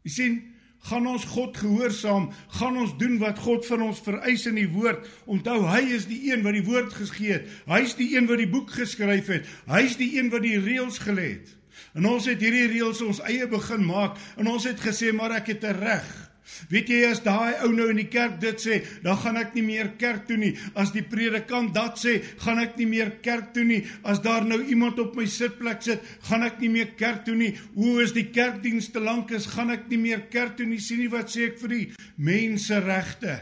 Jy 0.03 0.11
sien, 0.11 0.53
gaan 0.83 1.07
ons 1.07 1.23
God 1.25 1.57
gehoorsaam, 1.57 2.29
gaan 2.47 2.77
ons 2.77 2.97
doen 2.99 3.17
wat 3.21 3.39
God 3.39 3.65
van 3.65 3.81
ons 3.81 4.01
vereis 4.03 4.45
in 4.45 4.55
die 4.55 4.67
woord. 4.67 5.07
Onthou, 5.25 5.61
hy 5.67 5.81
is 5.95 6.07
die 6.09 6.31
een 6.31 6.43
wat 6.43 6.53
die 6.53 6.65
woord 6.65 6.93
gegee 6.93 7.31
het. 7.31 7.47
Hy's 7.65 7.95
die 7.95 8.15
een 8.17 8.27
wat 8.27 8.37
die 8.37 8.49
boek 8.49 8.71
geskryf 8.71 9.27
het. 9.31 9.47
Hy's 9.71 9.95
die 9.97 10.17
een 10.17 10.29
wat 10.33 10.43
die 10.43 10.59
reëls 10.59 10.99
gelê 10.99 11.29
het. 11.37 11.55
En 11.93 12.05
ons 12.09 12.25
het 12.25 12.41
hierdie 12.41 12.67
reëls 12.67 13.01
ons 13.05 13.21
eie 13.29 13.47
begin 13.47 13.85
maak 13.85 14.17
en 14.37 14.49
ons 14.49 14.65
het 14.65 14.79
gesê 14.81 15.13
maar 15.13 15.31
ek 15.31 15.53
het 15.53 15.63
'n 15.63 15.79
reg. 15.79 16.32
Weet 16.71 16.89
jy 16.91 16.99
as 17.07 17.21
daai 17.23 17.55
ou 17.63 17.69
nou 17.73 17.87
in 17.91 17.99
die 18.01 18.09
kerk 18.11 18.35
dit 18.41 18.59
sê, 18.59 18.81
dan 19.03 19.17
gaan 19.21 19.39
ek 19.39 19.53
nie 19.55 19.63
meer 19.65 19.93
kerk 19.99 20.25
toe 20.27 20.37
nie. 20.39 20.51
As 20.79 20.91
die 20.95 21.05
predikant 21.07 21.71
dat 21.75 22.01
sê, 22.01 22.17
gaan 22.43 22.59
ek 22.61 22.75
nie 22.81 22.87
meer 22.91 23.13
kerk 23.23 23.53
toe 23.55 23.63
nie. 23.67 23.81
As 24.03 24.21
daar 24.23 24.45
nou 24.47 24.59
iemand 24.61 24.99
op 25.01 25.15
my 25.17 25.25
sitplek 25.29 25.83
sit, 25.85 26.03
gaan 26.27 26.43
ek 26.47 26.59
nie 26.63 26.71
meer 26.73 26.93
kerk 26.99 27.23
toe 27.27 27.35
nie. 27.39 27.53
Hoe 27.77 28.01
is 28.03 28.15
die 28.15 28.27
kerkdiens 28.35 28.91
te 28.93 29.03
lank 29.03 29.31
is, 29.35 29.47
gaan 29.55 29.73
ek 29.73 29.87
nie 29.91 30.01
meer 30.03 30.27
kerk 30.33 30.57
toe 30.59 30.67
nie. 30.67 30.81
Sien 30.83 31.01
nie 31.03 31.11
wat 31.11 31.31
sê 31.31 31.49
ek 31.51 31.59
vir 31.63 31.75
die 31.77 31.85
menseregte. 32.19 33.39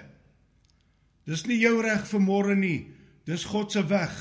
Dis 1.30 1.46
nie 1.50 1.60
jou 1.62 1.80
reg 1.84 2.06
vir 2.10 2.24
môre 2.24 2.58
nie. 2.58 2.80
Dis 3.30 3.46
God 3.50 3.74
se 3.74 3.84
weg. 3.90 4.14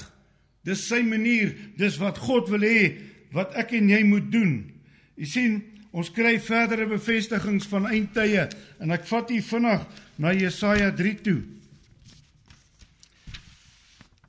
Dis 0.64 0.86
sy 0.88 1.02
manier. 1.04 1.52
Dis 1.80 2.00
wat 2.00 2.20
God 2.20 2.50
wil 2.52 2.64
hê 2.66 2.82
wat 3.34 3.54
ek 3.58 3.76
en 3.78 3.90
jy 3.92 4.00
moet 4.08 4.26
doen. 4.32 4.54
Jy 5.20 5.28
sien, 5.28 5.58
Ons 5.90 6.10
kry 6.14 6.36
verdere 6.38 6.86
bevestigings 6.86 7.66
van 7.70 7.88
eindtye 7.90 8.44
en 8.78 8.94
ek 8.94 9.08
vat 9.10 9.30
u 9.30 9.40
vinnig 9.42 9.86
na 10.22 10.34
Jesaja 10.36 10.92
3 10.94 11.16
toe. 11.24 11.40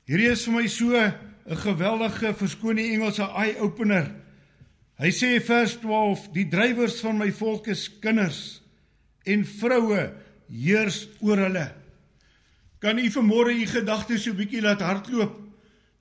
Hierdie 0.09 0.31
is 0.33 0.45
vir 0.47 0.55
my 0.55 0.67
so 0.67 0.97
'n 0.97 1.13
geweldige 1.55 2.33
verskoon 2.33 2.75
die 2.75 2.93
Engelse 2.93 3.23
eye 3.23 3.59
opener. 3.59 4.09
Hy 4.97 5.09
sê 5.09 5.39
vers 5.39 5.77
12: 5.79 6.31
Die 6.33 6.49
drywers 6.49 6.99
van 7.01 7.17
my 7.17 7.31
volk 7.31 7.67
is 7.67 7.89
kinders 7.99 8.61
en 9.25 9.45
vroue 9.45 10.11
heers 10.49 11.07
oor 11.21 11.37
hulle. 11.37 11.71
Kan 12.79 12.97
u 12.97 13.09
vanmôre 13.09 13.53
u 13.53 13.65
gedagtes 13.65 14.23
so 14.23 14.31
'n 14.31 14.37
bietjie 14.37 14.61
laat 14.61 14.81
hardloop? 14.81 15.39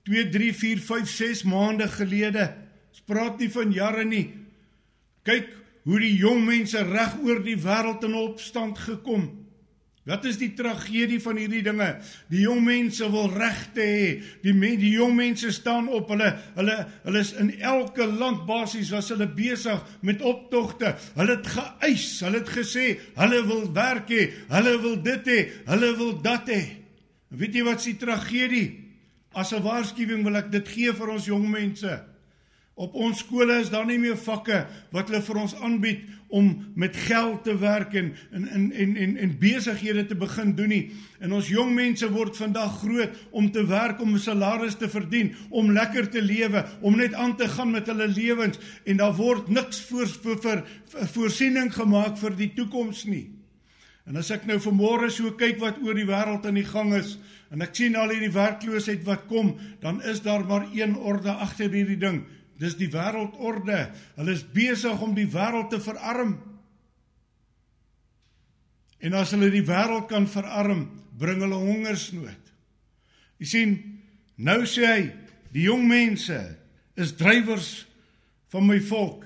2 0.04 0.30
3 0.30 0.52
4 0.54 0.80
5 0.80 1.08
6 1.08 1.42
maande 1.42 1.88
gelede. 1.88 2.54
Ons 2.90 3.00
praat 3.06 3.38
nie 3.38 3.50
van 3.50 3.72
jare 3.72 4.04
nie. 4.04 4.39
Kyk 5.26 5.52
hoe 5.88 6.00
die 6.00 6.16
jong 6.20 6.44
mense 6.44 6.82
reg 6.86 7.16
oor 7.24 7.42
die 7.44 7.58
wêreld 7.60 8.04
in 8.04 8.16
opstand 8.20 8.78
gekom. 8.78 9.28
Wat 10.08 10.24
is 10.24 10.38
die 10.40 10.54
tragedie 10.56 11.20
van 11.20 11.36
hierdie 11.38 11.60
dinge? 11.62 11.88
Die 12.32 12.40
jong 12.46 12.62
mense 12.64 13.04
wil 13.12 13.28
regte 13.30 13.84
hê. 13.84 14.06
Die 14.42 14.54
men, 14.56 14.78
die 14.80 14.94
jong 14.96 15.12
mense 15.14 15.52
staan 15.52 15.90
op. 15.92 16.08
Hulle 16.10 16.32
hulle 16.56 16.76
hulle 17.04 17.20
is 17.20 17.34
in 17.38 17.52
elke 17.60 18.08
land 18.08 18.46
basies 18.48 18.90
was 18.94 19.12
hulle 19.12 19.28
besig 19.36 19.78
met 20.06 20.24
optogte. 20.24 20.94
Hulle 21.18 21.36
het 21.36 21.52
geëis, 21.52 22.08
hulle 22.24 22.40
het 22.40 22.52
gesê 22.56 22.86
hulle 23.20 23.42
wil 23.46 23.66
werk 23.76 24.10
hê, 24.10 24.26
hulle 24.50 24.76
wil 24.82 24.96
dit 25.04 25.30
hê, 25.34 25.40
hulle 25.68 25.92
wil 26.00 26.14
dat 26.24 26.48
hê. 26.48 26.62
Weet 27.30 27.60
jy 27.60 27.66
wat 27.68 27.84
se 27.84 27.94
tragedie? 28.00 28.68
As 29.36 29.52
'n 29.52 29.62
waarskuwing 29.62 30.24
wil 30.24 30.36
ek 30.36 30.50
dit 30.50 30.68
gee 30.68 30.92
vir 30.92 31.08
ons 31.08 31.26
jong 31.26 31.46
mense. 31.46 32.09
Op 32.80 32.94
ons 32.96 33.18
skole 33.20 33.58
is 33.60 33.68
daar 33.68 33.84
nie 33.84 33.98
meer 34.00 34.16
vakke 34.16 34.62
wat 34.94 35.10
hulle 35.10 35.20
vir 35.26 35.38
ons 35.42 35.52
aanbied 35.60 36.06
om 36.32 36.46
met 36.80 36.94
geld 36.96 37.42
te 37.44 37.52
werk 37.60 37.92
en 37.98 38.12
en 38.32 38.46
en 38.48 38.70
en 39.04 39.16
en 39.20 39.34
besighede 39.42 40.06
te 40.08 40.16
begin 40.16 40.54
doen 40.56 40.72
nie. 40.72 40.84
En 41.20 41.34
ons 41.36 41.50
jong 41.52 41.74
mense 41.76 42.08
word 42.14 42.38
vandag 42.40 42.78
groot 42.80 43.18
om 43.36 43.50
te 43.52 43.66
werk 43.68 44.00
om 44.00 44.14
'n 44.14 44.18
salaris 44.18 44.78
te 44.80 44.88
verdien, 44.88 45.34
om 45.50 45.72
lekker 45.72 46.08
te 46.10 46.22
lewe, 46.22 46.64
om 46.80 46.96
net 46.96 47.14
aan 47.14 47.36
te 47.36 47.48
gaan 47.48 47.70
met 47.70 47.86
hulle 47.86 48.08
lewens 48.08 48.58
en 48.84 48.96
daar 48.96 49.16
word 49.16 49.48
niks 49.48 49.80
voor 49.80 50.08
vir, 50.08 50.38
vir, 50.40 50.64
vir 50.86 51.06
voorsiening 51.06 51.74
gemaak 51.74 52.16
vir 52.18 52.36
die 52.36 52.52
toekoms 52.54 53.04
nie. 53.04 53.28
En 54.06 54.16
as 54.16 54.30
ek 54.30 54.46
nou 54.46 54.58
vanmôre 54.58 55.10
so 55.10 55.30
kyk 55.36 55.60
wat 55.60 55.76
oor 55.84 55.94
die 55.94 56.08
wêreld 56.08 56.46
aan 56.46 56.54
die 56.54 56.64
gang 56.64 56.94
is 56.94 57.18
en 57.50 57.60
ek 57.62 57.74
sien 57.74 57.96
al 57.96 58.08
hierdie 58.08 58.32
werkloosheid 58.32 59.04
wat 59.04 59.26
kom, 59.26 59.58
dan 59.80 60.02
is 60.02 60.22
daar 60.22 60.44
maar 60.46 60.66
een 60.72 60.96
orde 60.96 61.30
agter 61.30 61.70
hierdie 61.70 61.98
ding. 61.98 62.24
Dis 62.60 62.76
die 62.76 62.90
wêreldorde. 62.92 63.86
Hulle 64.18 64.36
is 64.36 64.44
besig 64.52 65.00
om 65.00 65.14
die 65.16 65.28
wêreld 65.32 65.70
te 65.72 65.80
verarm. 65.80 66.36
En 69.00 69.16
as 69.16 69.32
hulle 69.32 69.48
die 69.52 69.64
wêreld 69.64 70.10
kan 70.10 70.28
verarm, 70.28 70.84
bring 71.16 71.40
hulle 71.40 71.56
hongersnood. 71.56 72.52
Jy 73.40 73.48
sien, 73.48 73.72
nou 74.36 74.60
sê 74.68 74.84
hy, 74.84 75.06
die 75.54 75.64
jong 75.70 75.86
mense 75.88 76.36
is 77.00 77.14
drywers 77.16 77.70
van 78.52 78.68
my 78.68 78.76
volk. 78.90 79.24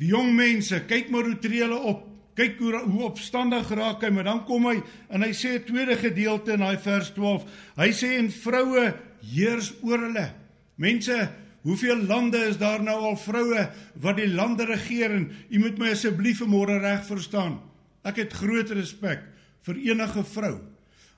Die 0.00 0.12
jong 0.12 0.30
mense, 0.36 0.78
kyk 0.88 1.10
maar 1.10 1.26
hoe 1.26 1.38
tree 1.42 1.64
hulle 1.64 1.80
op. 1.90 2.06
Kyk 2.38 2.60
hoe 2.62 2.78
hoe 2.86 3.02
opstandig 3.08 3.68
raak 3.74 4.04
hy, 4.06 4.12
maar 4.14 4.28
dan 4.30 4.44
kom 4.48 4.68
hy 4.70 4.78
en 5.10 5.26
hy 5.26 5.32
sê 5.34 5.58
'n 5.58 5.66
tweede 5.66 5.96
gedeelte 5.98 6.54
in 6.54 6.62
daai 6.62 6.78
vers 6.78 7.10
12. 7.12 7.44
Hy 7.76 7.90
sê 7.90 8.16
en 8.16 8.30
vroue 8.30 8.94
heers 9.20 9.74
oor 9.82 9.98
hulle. 9.98 10.30
Mense 10.78 11.16
Hoeveel 11.62 12.02
lande 12.08 12.38
is 12.48 12.56
daar 12.58 12.82
nou 12.82 12.96
al 13.10 13.16
vroue 13.20 13.66
wat 14.00 14.16
die 14.16 14.28
lande 14.28 14.64
regeer 14.64 15.12
en 15.12 15.26
u 15.50 15.58
moet 15.60 15.78
my 15.78 15.90
asseblief 15.92 16.40
vanmôre 16.40 16.78
reg 16.80 17.04
verstaan. 17.04 17.58
Ek 18.06 18.16
het 18.22 18.32
groot 18.32 18.70
respek 18.72 19.26
vir 19.68 19.80
enige 19.90 20.24
vrou. 20.24 20.54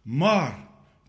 Maar 0.02 0.56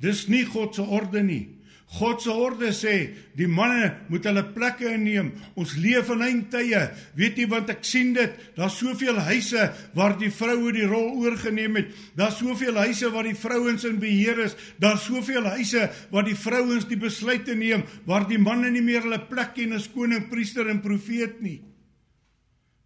dis 0.03 0.27
nie 0.29 0.45
God 0.45 0.75
se 0.77 0.85
orde 0.85 1.23
nie. 1.25 1.47
God 1.93 2.23
se 2.23 2.31
orde 2.33 2.71
sê 2.73 2.93
die 3.37 3.45
manne 3.45 3.91
moet 4.09 4.25
hulle 4.25 4.41
plekke 4.55 4.95
inneem. 4.95 5.29
Ons 5.59 5.75
leef 5.77 6.09
in 6.13 6.23
eindtye. 6.25 6.79
Weet 7.19 7.37
jy 7.37 7.45
want 7.51 7.69
ek 7.69 7.83
sien 7.85 8.15
dit, 8.15 8.33
daar's 8.57 8.79
soveel 8.81 9.19
huise 9.27 9.67
waar 9.93 10.15
die 10.17 10.31
vroue 10.33 10.73
die 10.73 10.87
rol 10.89 11.11
oorgeneem 11.21 11.77
het. 11.77 11.91
Daar's 12.17 12.39
soveel 12.41 12.79
huise 12.81 13.11
waar 13.13 13.29
die 13.29 13.37
vrouens 13.37 13.85
in 13.85 13.99
beheer 14.01 14.41
is. 14.47 14.57
Daar's 14.81 15.05
soveel 15.05 15.45
huise 15.53 15.85
waar 16.09 16.25
die 16.25 16.37
vrouens 16.37 16.89
die 16.89 16.97
besluite 16.97 17.53
neem 17.53 17.85
waar 18.09 18.25
die 18.29 18.41
manne 18.41 18.73
nie 18.73 18.81
meer 18.81 19.05
hulle 19.05 19.21
plek 19.29 19.53
ken 19.59 19.77
as 19.77 19.85
koning, 19.93 20.25
priester 20.31 20.69
en 20.73 20.81
profeet 20.81 21.41
nie. 21.45 21.59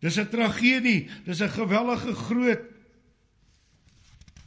Dis 0.04 0.20
'n 0.20 0.28
tragedie. 0.30 1.08
Dis 1.26 1.42
'n 1.42 1.50
gewellige 1.50 2.14
groot 2.14 2.64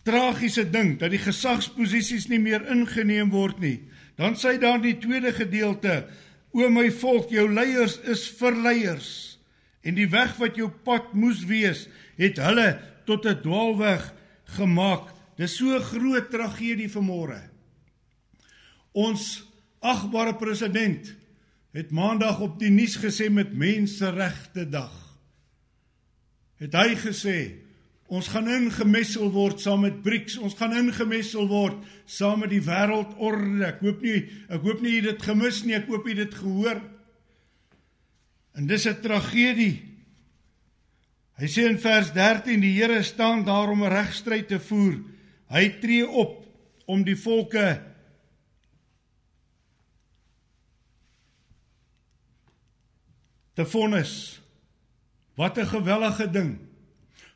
tragiese 0.04 0.70
ding 0.70 0.98
dat 0.98 1.10
die 1.10 1.20
gesagsposisies 1.20 2.28
nie 2.28 2.40
meer 2.40 2.64
ingeneem 2.72 3.30
word 3.30 3.60
nie. 3.60 3.80
Dan 4.20 4.36
sê 4.36 4.58
daar 4.60 4.80
die 4.82 4.98
tweede 5.00 5.32
gedeelte: 5.32 6.04
O 6.52 6.68
my 6.68 6.90
volk, 6.92 7.30
jou 7.32 7.46
leiers 7.48 7.96
is 8.04 8.26
verleiers 8.36 9.38
en 9.80 9.96
die 9.96 10.10
weg 10.12 10.34
wat 10.36 10.58
jou 10.60 10.66
pad 10.84 11.14
moes 11.16 11.46
wees, 11.48 11.86
het 12.20 12.36
hulle 12.36 12.74
tot 13.08 13.24
'n 13.24 13.40
dwaalweg 13.40 14.12
gemaak. 14.58 15.08
Dis 15.40 15.56
so 15.56 15.78
groot 15.80 16.30
tragedie 16.30 16.90
vanmôre. 16.90 17.40
Ons 18.92 19.44
agbare 19.80 20.36
president 20.36 21.14
het 21.72 21.90
maandag 21.90 22.40
op 22.40 22.58
die 22.58 22.70
nuus 22.70 22.96
gesê 22.96 23.30
met 23.30 23.56
menseregte 23.56 24.68
dag. 24.68 24.92
Het 26.58 26.74
hy 26.74 26.94
gesê 26.94 27.38
Ons 28.10 28.26
gaan 28.32 28.48
ingemessel 28.50 29.28
word 29.30 29.60
saam 29.62 29.84
met 29.86 30.00
BRICS. 30.02 30.40
Ons 30.42 30.56
gaan 30.58 30.74
ingemessel 30.74 31.46
word 31.46 31.78
saam 32.10 32.40
met 32.42 32.50
die 32.50 32.62
wêreldorde. 32.66 33.60
Ek 33.68 33.84
hoop 33.84 34.00
nie 34.02 34.24
ek 34.50 34.64
hoop 34.66 34.80
nie 34.82 34.96
jy 34.96 35.02
dit 35.12 35.22
gemis 35.22 35.60
nie. 35.62 35.76
Ek 35.78 35.86
hoop 35.86 36.08
jy 36.10 36.16
dit 36.18 36.34
gehoor. 36.34 36.80
En 38.58 38.66
dis 38.66 38.86
'n 38.86 39.00
tragedie. 39.00 39.76
Hy 41.38 41.46
sê 41.46 41.68
in 41.70 41.78
vers 41.78 42.10
13 42.12 42.60
die 42.60 42.74
Here 42.74 43.02
staan 43.02 43.44
daar 43.44 43.70
om 43.70 43.84
'n 43.84 43.92
regstryd 43.94 44.48
te 44.48 44.58
voer. 44.58 44.98
Hy 45.48 45.78
tree 45.80 46.08
op 46.08 46.44
om 46.86 47.04
die 47.04 47.16
volke 47.16 47.80
te 53.54 53.64
vonnis. 53.64 54.40
Wat 55.36 55.58
'n 55.58 55.66
gewellige 55.66 56.30
ding. 56.30 56.69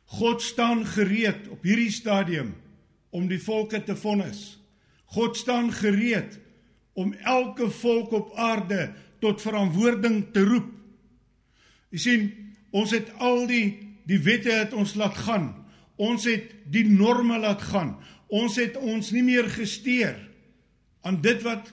God 0.05 0.41
staan 0.41 0.85
gereed 0.85 1.47
op 1.49 1.63
hierdie 1.65 1.91
stadium 1.91 2.53
om 3.09 3.27
die 3.27 3.41
volke 3.41 3.81
te 3.83 3.95
vonnis. 3.95 4.57
God 5.15 5.37
staan 5.37 5.71
gereed 5.73 6.39
om 6.93 7.13
elke 7.13 7.69
volk 7.69 8.11
op 8.11 8.33
aarde 8.35 8.93
tot 9.19 9.41
verantwoording 9.41 10.25
te 10.33 10.43
roep. 10.45 10.67
Jy 11.89 11.99
sien, 11.99 12.25
ons 12.75 12.91
het 12.91 13.11
al 13.23 13.45
die 13.49 13.67
die 14.05 14.19
wette 14.21 14.53
het 14.53 14.73
ons 14.77 14.93
laat 14.99 15.17
gaan. 15.25 15.47
Ons 15.97 16.27
het 16.29 16.51
die 16.69 16.85
norme 16.85 17.39
laat 17.41 17.63
gaan. 17.71 17.95
Ons 18.29 18.59
het 18.61 18.77
ons 18.77 19.09
nie 19.15 19.23
meer 19.25 19.49
gesteer 19.49 20.19
aan 21.05 21.17
dit 21.21 21.41
wat 21.45 21.71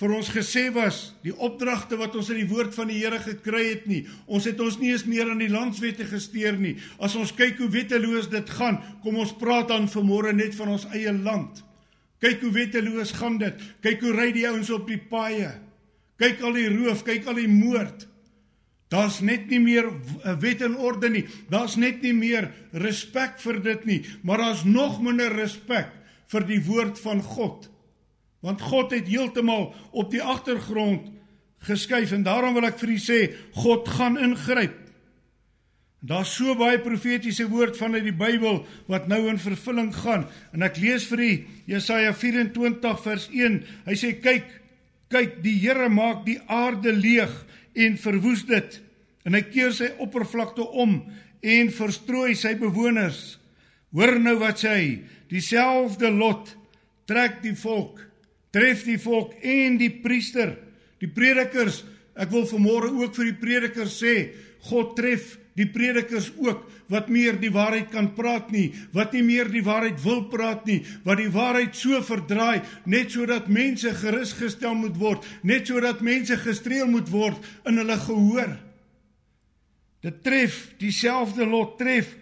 vir 0.00 0.14
ons 0.16 0.28
gesê 0.34 0.64
was, 0.74 1.12
die 1.22 1.34
opdragte 1.34 1.96
wat 2.00 2.16
ons 2.18 2.30
uit 2.32 2.40
die 2.40 2.50
woord 2.50 2.74
van 2.74 2.88
die 2.90 2.98
Here 2.98 3.20
gekry 3.22 3.62
het 3.68 3.84
nie. 3.86 4.00
Ons 4.26 4.48
het 4.50 4.58
ons 4.60 4.80
nie 4.80 4.90
eens 4.90 5.04
meer 5.06 5.28
aan 5.30 5.42
die 5.42 5.52
landswette 5.52 6.06
gesteer 6.10 6.58
nie. 6.58 6.74
As 6.98 7.14
ons 7.18 7.34
kyk 7.36 7.60
hoe 7.62 7.70
wetteloos 7.70 8.26
dit 8.32 8.50
gaan, 8.56 8.80
kom 9.04 9.20
ons 9.22 9.36
praat 9.38 9.70
dan 9.70 9.86
vanmôre 9.90 10.34
net 10.34 10.56
van 10.58 10.74
ons 10.74 10.88
eie 10.90 11.12
land. 11.14 11.62
Kyk 12.24 12.42
hoe 12.42 12.50
wetteloos 12.56 13.12
gaan 13.20 13.38
dit. 13.38 13.62
Kyk 13.84 14.02
hoe 14.02 14.16
ry 14.16 14.32
die 14.34 14.48
ouens 14.48 14.72
op 14.74 14.88
die 14.90 14.98
paaie. 14.98 15.52
Kyk 16.18 16.42
al 16.42 16.58
die 16.58 16.70
roof, 16.72 17.04
kyk 17.06 17.30
al 17.30 17.38
die 17.38 17.50
moord. 17.50 18.08
Daar's 18.90 19.20
net 19.20 19.48
nie 19.50 19.60
meer 19.60 19.90
'n 19.90 20.40
wet 20.40 20.62
en 20.62 20.76
orde 20.76 21.08
nie. 21.10 21.26
Daar's 21.50 21.76
net 21.76 22.02
nie 22.02 22.12
meer 22.12 22.52
respek 22.72 23.38
vir 23.38 23.62
dit 23.62 23.84
nie, 23.84 24.04
maar 24.22 24.38
daar's 24.38 24.64
nog 24.64 25.02
minder 25.02 25.32
respek 25.32 25.90
vir 26.28 26.46
die 26.46 26.60
woord 26.60 26.98
van 26.98 27.22
God. 27.22 27.70
Want 28.44 28.60
God 28.60 28.92
het 28.92 29.08
heeltemal 29.08 29.70
op 29.96 30.10
die 30.12 30.22
agtergrond 30.22 31.08
geskuif 31.64 32.12
en 32.12 32.24
daarom 32.26 32.56
wil 32.56 32.66
ek 32.68 32.76
vir 32.82 32.92
u 32.92 32.98
sê 33.00 33.20
God 33.56 33.88
gaan 33.88 34.18
ingryp. 34.20 34.76
Daar's 36.04 36.34
so 36.36 36.52
baie 36.60 36.76
profetiese 36.84 37.46
woord 37.48 37.78
vanuit 37.80 38.04
die 38.04 38.16
Bybel 38.16 38.60
wat 38.92 39.08
nou 39.08 39.22
in 39.30 39.40
vervulling 39.40 39.88
gaan 39.96 40.26
en 40.52 40.66
ek 40.66 40.76
lees 40.82 41.06
vir 41.08 41.22
u 41.24 41.30
Jesaja 41.72 42.12
24 42.12 43.00
vers 43.06 43.28
1. 43.32 43.56
Hy 43.88 43.96
sê 43.96 44.12
kyk, 44.20 44.50
kyk 45.08 45.40
die 45.46 45.56
Here 45.62 45.88
maak 45.88 46.26
die 46.28 46.36
aarde 46.44 46.92
leeg 46.92 47.32
en 47.72 47.96
verwoes 48.00 48.44
dit 48.50 48.80
en 49.24 49.38
hy 49.38 49.40
keer 49.48 49.72
sy 49.72 49.88
oppervlakte 50.04 50.66
om 50.84 50.98
en 51.40 51.72
verstrooi 51.72 52.34
sy 52.36 52.52
bewoners. 52.60 53.38
Hoor 53.96 54.18
nou 54.20 54.36
wat 54.42 54.60
sê 54.60 54.74
hy, 54.76 54.88
dieselfde 55.32 56.12
lot 56.12 56.52
trek 57.08 57.40
die 57.40 57.56
volk 57.56 58.02
tref 58.54 58.84
die 58.86 59.00
volk 59.02 59.34
en 59.42 59.78
die 59.80 59.90
priester, 60.02 60.54
die 61.02 61.10
predikers. 61.10 61.82
Ek 62.14 62.30
wil 62.30 62.46
vanmôre 62.46 62.92
ook 62.94 63.16
vir 63.16 63.32
die 63.32 63.40
predikers 63.40 63.96
sê, 63.98 64.14
God 64.70 64.94
tref 64.98 65.34
die 65.58 65.66
predikers 65.70 66.30
ook 66.38 66.62
wat 66.90 67.08
meer 67.12 67.36
die 67.40 67.52
waarheid 67.54 67.90
kan 67.92 68.10
praat 68.14 68.50
nie, 68.54 68.68
wat 68.94 69.14
nie 69.14 69.22
meer 69.26 69.50
die 69.50 69.62
waarheid 69.64 70.00
wil 70.04 70.24
praat 70.30 70.66
nie, 70.68 70.80
wat 71.06 71.20
die 71.22 71.30
waarheid 71.32 71.76
so 71.78 72.00
verdraai 72.04 72.62
net 72.90 73.14
sodat 73.14 73.50
mense 73.52 73.92
gerus 74.02 74.34
gestel 74.38 74.74
moet 74.78 74.98
word, 74.98 75.26
net 75.42 75.70
sodat 75.70 76.02
mense 76.04 76.36
gestreel 76.42 76.90
moet 76.90 77.10
word 77.12 77.50
in 77.68 77.78
hulle 77.82 77.98
gehoor. 78.02 78.56
Dit 80.04 80.20
tref 80.26 80.58
dieselfde 80.82 81.46
lot 81.48 81.78
tref 81.80 82.12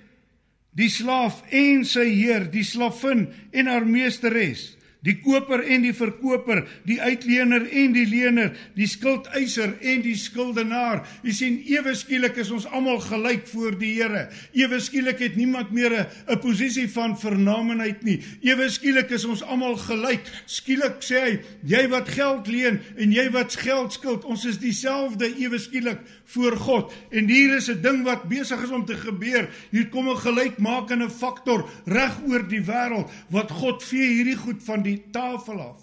die 0.77 0.89
slaaf 0.93 1.43
en 1.53 1.83
sy 1.85 2.07
heer, 2.09 2.47
die 2.53 2.65
slavin 2.65 3.27
en 3.53 3.69
haar 3.69 3.85
meesteres 3.85 4.71
die 5.03 5.17
koper 5.23 5.65
en 5.67 5.83
die 5.83 5.95
verkoper, 5.97 6.63
die 6.87 6.99
uitlener 7.03 7.65
en 7.67 7.95
die 7.95 8.07
lener, 8.07 8.53
die 8.77 8.87
skuldeiser 8.87 9.75
en 9.81 10.03
die 10.05 10.15
skuldenaar. 10.19 11.03
Jy 11.27 11.35
sien 11.37 11.59
ewe 11.75 11.95
skielik 11.99 12.39
is 12.43 12.53
ons 12.55 12.69
almal 12.71 13.01
gelyk 13.03 13.49
voor 13.51 13.77
die 13.79 13.93
Here. 13.93 14.29
Ewe 14.57 14.79
skielik 14.81 15.21
het 15.21 15.37
niemand 15.37 15.73
meer 15.75 15.93
'n 16.29 16.39
posisie 16.41 16.89
van 16.89 17.19
vernamenheid 17.19 18.03
nie. 18.03 18.23
Ewe 18.43 18.71
skielik 18.71 19.11
is 19.11 19.25
ons 19.25 19.43
almal 19.43 19.77
gelyk. 19.77 20.23
Skielik 20.47 21.03
sê 21.03 21.21
hy, 21.21 21.41
jy 21.67 21.89
wat 21.89 22.09
geld 22.09 22.47
leen 22.47 22.81
en 22.97 23.13
jy 23.13 23.31
wat 23.31 23.55
geld 23.55 23.93
skuld, 23.93 24.25
ons 24.25 24.45
is 24.45 24.59
dieselfde 24.59 25.27
ewe 25.39 25.59
skielik 25.59 25.99
voor 26.33 26.57
God. 26.57 26.93
En 27.11 27.29
hier 27.29 27.57
is 27.57 27.69
'n 27.69 27.81
ding 27.81 28.05
wat 28.05 28.29
besig 28.29 28.63
is 28.63 28.71
om 28.71 28.85
te 28.85 28.97
gebeur. 28.97 29.49
Hier 29.71 29.89
kom 29.89 30.09
'n 30.09 30.17
gelykmakende 30.17 31.11
faktor 31.11 31.69
reg 31.85 32.19
oor 32.27 32.49
die 32.49 32.65
wêreld 32.65 33.11
wat 33.29 33.51
God 33.51 33.83
vee 33.83 34.09
hierdie 34.09 34.37
goed 34.37 34.63
van 34.63 34.83
die 34.83 35.03
tafel 35.11 35.61
af. 35.61 35.83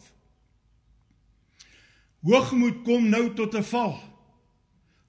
Hoogmoed 2.22 2.84
kom 2.84 3.10
nou 3.10 3.34
tot 3.34 3.56
'n 3.56 3.64
val. 3.64 4.00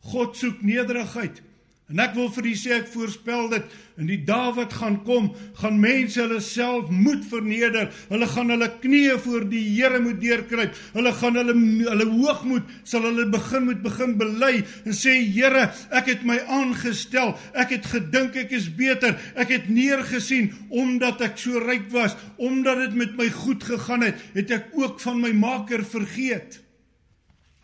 God 0.01 0.37
soek 0.37 0.63
nederigheid. 0.63 1.43
En 1.91 1.99
ek 1.99 2.13
wil 2.15 2.29
vir 2.31 2.47
u 2.47 2.53
sê 2.55 2.77
ek 2.77 2.91
voorspel 2.93 3.49
dit 3.51 3.73
in 4.01 4.07
die 4.07 4.21
dae 4.23 4.53
wat 4.55 4.77
gaan 4.79 5.01
kom, 5.05 5.27
gaan 5.59 5.81
mense 5.83 6.21
hulle 6.23 6.39
self 6.45 6.89
moet 6.95 7.25
verneder. 7.27 7.89
Hulle 8.13 8.29
gaan 8.31 8.53
hulle 8.55 8.69
knieë 8.81 9.17
voor 9.25 9.49
die 9.51 9.65
Here 9.75 9.99
moet 10.03 10.21
deurkruip. 10.23 10.79
Hulle 10.95 11.13
gaan 11.19 11.41
hulle 11.41 11.57
hulle 11.89 12.07
hoogmoed 12.13 12.71
sal 12.87 13.09
hulle 13.09 13.27
begin 13.35 13.67
moet 13.67 13.83
begin 13.83 14.15
bely 14.23 14.53
en 14.85 14.97
sê 14.97 15.17
Here, 15.35 15.67
ek 15.91 16.13
het 16.15 16.25
my 16.31 16.39
aangestel. 16.47 17.35
Ek 17.59 17.75
het 17.75 17.91
gedink 17.91 18.39
ek 18.45 18.55
is 18.55 18.71
beter. 18.71 19.19
Ek 19.35 19.51
het 19.51 19.69
neergesien 19.73 20.53
omdat 20.71 21.27
ek 21.27 21.39
so 21.43 21.59
ryk 21.59 21.91
was, 21.91 22.15
omdat 22.39 22.87
dit 22.87 22.99
met 23.03 23.19
my 23.19 23.29
goed 23.43 23.67
gegaan 23.67 24.07
het, 24.07 24.27
het 24.39 24.57
ek 24.61 24.75
ook 24.79 25.03
van 25.03 25.21
my 25.27 25.35
Maker 25.35 25.83
vergeet. 25.83 26.61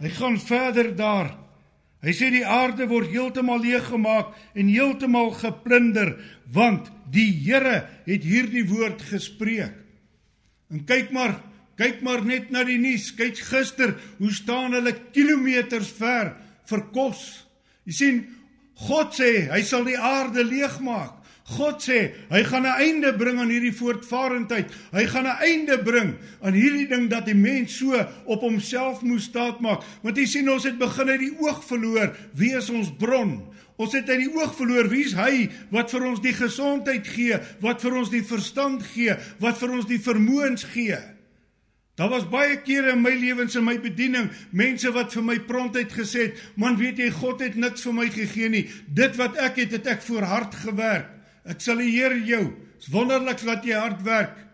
Hy 0.03 0.11
gaan 0.19 0.41
verder 0.43 0.91
daar 0.97 1.46
Hy 2.07 2.13
sê 2.15 2.29
die 2.31 2.45
aarde 2.47 2.87
word 2.87 3.11
heeltemal 3.11 3.59
leeg 3.65 3.89
gemaak 3.91 4.31
en 4.55 4.69
heeltemal 4.71 5.33
geplunder 5.35 6.15
want 6.55 6.87
die 7.11 7.33
Here 7.43 7.81
het 8.07 8.23
hierdie 8.23 8.63
woord 8.69 9.03
gespreek. 9.11 9.75
En 10.71 10.85
kyk 10.87 11.11
maar, 11.15 11.35
kyk 11.79 12.05
maar 12.07 12.23
net 12.27 12.53
na 12.55 12.63
die 12.67 12.79
nuus. 12.79 13.11
Kyk 13.19 13.41
gister, 13.49 13.97
hoe 14.19 14.31
staan 14.35 14.75
hulle 14.79 14.95
kilometers 15.15 15.91
ver 15.99 16.37
vir 16.71 16.83
kos. 16.95 17.23
Jy 17.87 17.95
sien, 17.95 18.23
God 18.87 19.15
sê 19.17 19.49
hy 19.51 19.63
sal 19.67 19.87
die 19.89 19.99
aarde 19.99 20.45
leegmaak. 20.47 21.16
God 21.47 21.79
sê 21.79 22.11
hy 22.27 22.43
gaan 22.43 22.67
'n 22.67 22.81
einde 22.83 23.13
bring 23.15 23.39
aan 23.39 23.53
hierdie 23.55 23.75
voortvarendheid. 23.75 24.67
Hy 24.91 25.05
gaan 25.07 25.27
'n 25.27 25.39
einde 25.47 25.79
bring 25.79 26.19
aan 26.43 26.53
hierdie 26.53 26.89
ding 26.89 27.09
dat 27.09 27.27
die 27.27 27.39
mens 27.39 27.79
so 27.79 27.95
op 28.25 28.41
homself 28.41 29.03
moet 29.03 29.23
staatmaak. 29.23 29.83
Want 30.03 30.17
jy 30.17 30.27
sien 30.27 30.51
ons 30.51 30.65
het 30.65 30.79
begin 30.79 31.09
uit 31.09 31.21
die 31.21 31.39
oog 31.39 31.63
verloor 31.65 32.17
wie 32.35 32.57
is 32.57 32.71
ons 32.71 32.91
bron. 32.99 33.47
Ons 33.77 33.93
het 33.93 34.09
uit 34.09 34.19
die 34.19 34.35
oog 34.35 34.57
verloor 34.57 34.89
wie's 34.89 35.15
hy 35.15 35.49
wat 35.71 35.91
vir 35.91 36.05
ons 36.05 36.21
die 36.21 36.33
gesondheid 36.33 37.07
gee, 37.07 37.39
wat 37.61 37.81
vir 37.81 37.95
ons 37.95 38.11
die 38.11 38.25
verstand 38.25 38.83
gee, 38.83 39.17
wat 39.39 39.59
vir 39.59 39.71
ons 39.71 39.87
die 39.87 40.01
vermoëns 40.01 40.65
gee. 40.65 40.99
Daar 41.97 42.11
was 42.11 42.29
baie 42.29 42.57
kere 42.61 42.93
in 42.93 43.03
my 43.03 43.15
lewens 43.15 43.55
en 43.57 43.65
my 43.65 43.79
bediening 43.79 44.31
mense 44.51 44.91
wat 44.93 45.15
vir 45.15 45.23
my 45.23 45.39
prontheid 45.39 45.93
gesê 45.93 46.27
het, 46.29 46.35
"Man, 46.57 46.77
weet 46.77 46.99
jy, 46.99 47.11
God 47.11 47.41
het 47.41 47.55
niks 47.55 47.83
vir 47.83 47.93
my 47.93 48.09
gegee 48.11 48.49
nie. 48.49 48.69
Dit 48.89 49.17
wat 49.17 49.37
ek 49.37 49.57
het, 49.57 49.71
het 49.71 49.87
ek 49.87 50.03
voor 50.03 50.23
hard 50.23 50.55
gewerk." 50.55 51.16
Ek 51.47 51.63
sal 51.63 51.81
eer 51.81 52.17
jou. 52.27 52.45
Dit's 52.77 52.91
wonderlik 52.93 53.41
dat 53.47 53.65
jy 53.65 53.79
hard 53.79 54.03
werk. 54.07 54.47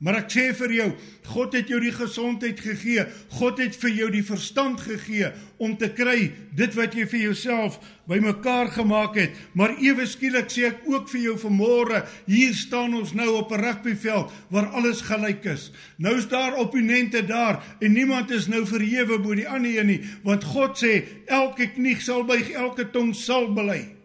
Maar 0.00 0.22
ek 0.22 0.30
sê 0.32 0.42
vir 0.56 0.72
jou, 0.72 0.86
God 1.28 1.52
het 1.52 1.68
jou 1.68 1.78
die 1.82 1.92
gesondheid 1.92 2.60
gegee. 2.64 3.02
God 3.36 3.58
het 3.60 3.74
vir 3.82 3.90
jou 3.98 4.06
die 4.14 4.22
verstand 4.24 4.80
gegee 4.80 5.28
om 5.60 5.74
te 5.76 5.90
kry 5.92 6.30
dit 6.56 6.78
wat 6.78 6.96
jy 6.96 7.04
vir 7.10 7.20
jouself 7.26 7.76
bymekaar 8.08 8.72
gemaak 8.78 9.18
het. 9.20 9.36
Maar 9.52 9.76
ewe 9.76 10.08
skielik 10.08 10.48
sê 10.48 10.70
ek 10.70 10.88
ook 10.88 11.12
vir 11.12 11.26
jou 11.26 11.36
vanmôre, 11.44 12.00
hier 12.24 12.56
staan 12.56 12.96
ons 12.96 13.12
nou 13.12 13.28
op 13.42 13.52
'n 13.52 13.60
rugbyveld 13.60 14.32
waar 14.48 14.72
alles 14.72 15.04
gelyk 15.04 15.44
is. 15.44 15.70
Nou 15.98 16.16
is 16.16 16.28
daar 16.32 16.56
opponente 16.56 17.20
daar 17.20 17.60
en 17.80 17.92
niemand 17.92 18.30
is 18.30 18.48
nou 18.48 18.64
verhewe 18.64 19.20
bo 19.20 19.34
die 19.34 19.48
ander 19.48 19.78
een 19.78 19.86
nie, 19.86 20.00
want 20.24 20.44
God 20.44 20.80
sê 20.80 21.04
elke 21.26 21.68
knie 21.76 22.00
sal 22.00 22.24
buig, 22.24 22.50
elke 22.50 22.90
tong 22.90 23.14
sal 23.14 23.52
bely. 23.52 23.99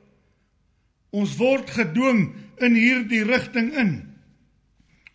Ons 1.15 1.37
word 1.39 1.71
gedwing 1.71 2.27
in 2.63 2.75
hierdie 2.75 3.23
rigting 3.27 3.71
in. 3.79 3.93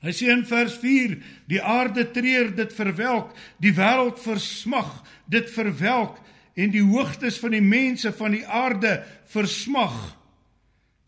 Hy 0.00 0.12
sê 0.16 0.30
in 0.32 0.46
vers 0.48 0.78
4: 0.80 1.18
Die 1.50 1.60
aarde 1.60 2.06
treur, 2.14 2.48
dit 2.56 2.72
verwelk, 2.72 3.34
die 3.60 3.74
wêreld 3.76 4.20
versmag, 4.22 4.88
dit 5.28 5.50
verwelk 5.52 6.16
en 6.56 6.72
die 6.72 6.84
hoogtes 6.84 7.38
van 7.40 7.54
die 7.54 7.64
mense 7.64 8.12
van 8.16 8.34
die 8.34 8.46
aarde 8.46 9.00
versmag. 9.32 9.96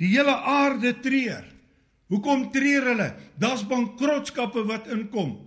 Die 0.00 0.12
hele 0.14 0.34
aarde 0.34 0.94
treur. 1.02 1.44
Hoekom 2.12 2.50
treur 2.52 2.90
hulle? 2.90 3.08
Daar's 3.40 3.64
bankrotskappe 3.68 4.64
wat 4.68 4.90
inkom. 4.92 5.38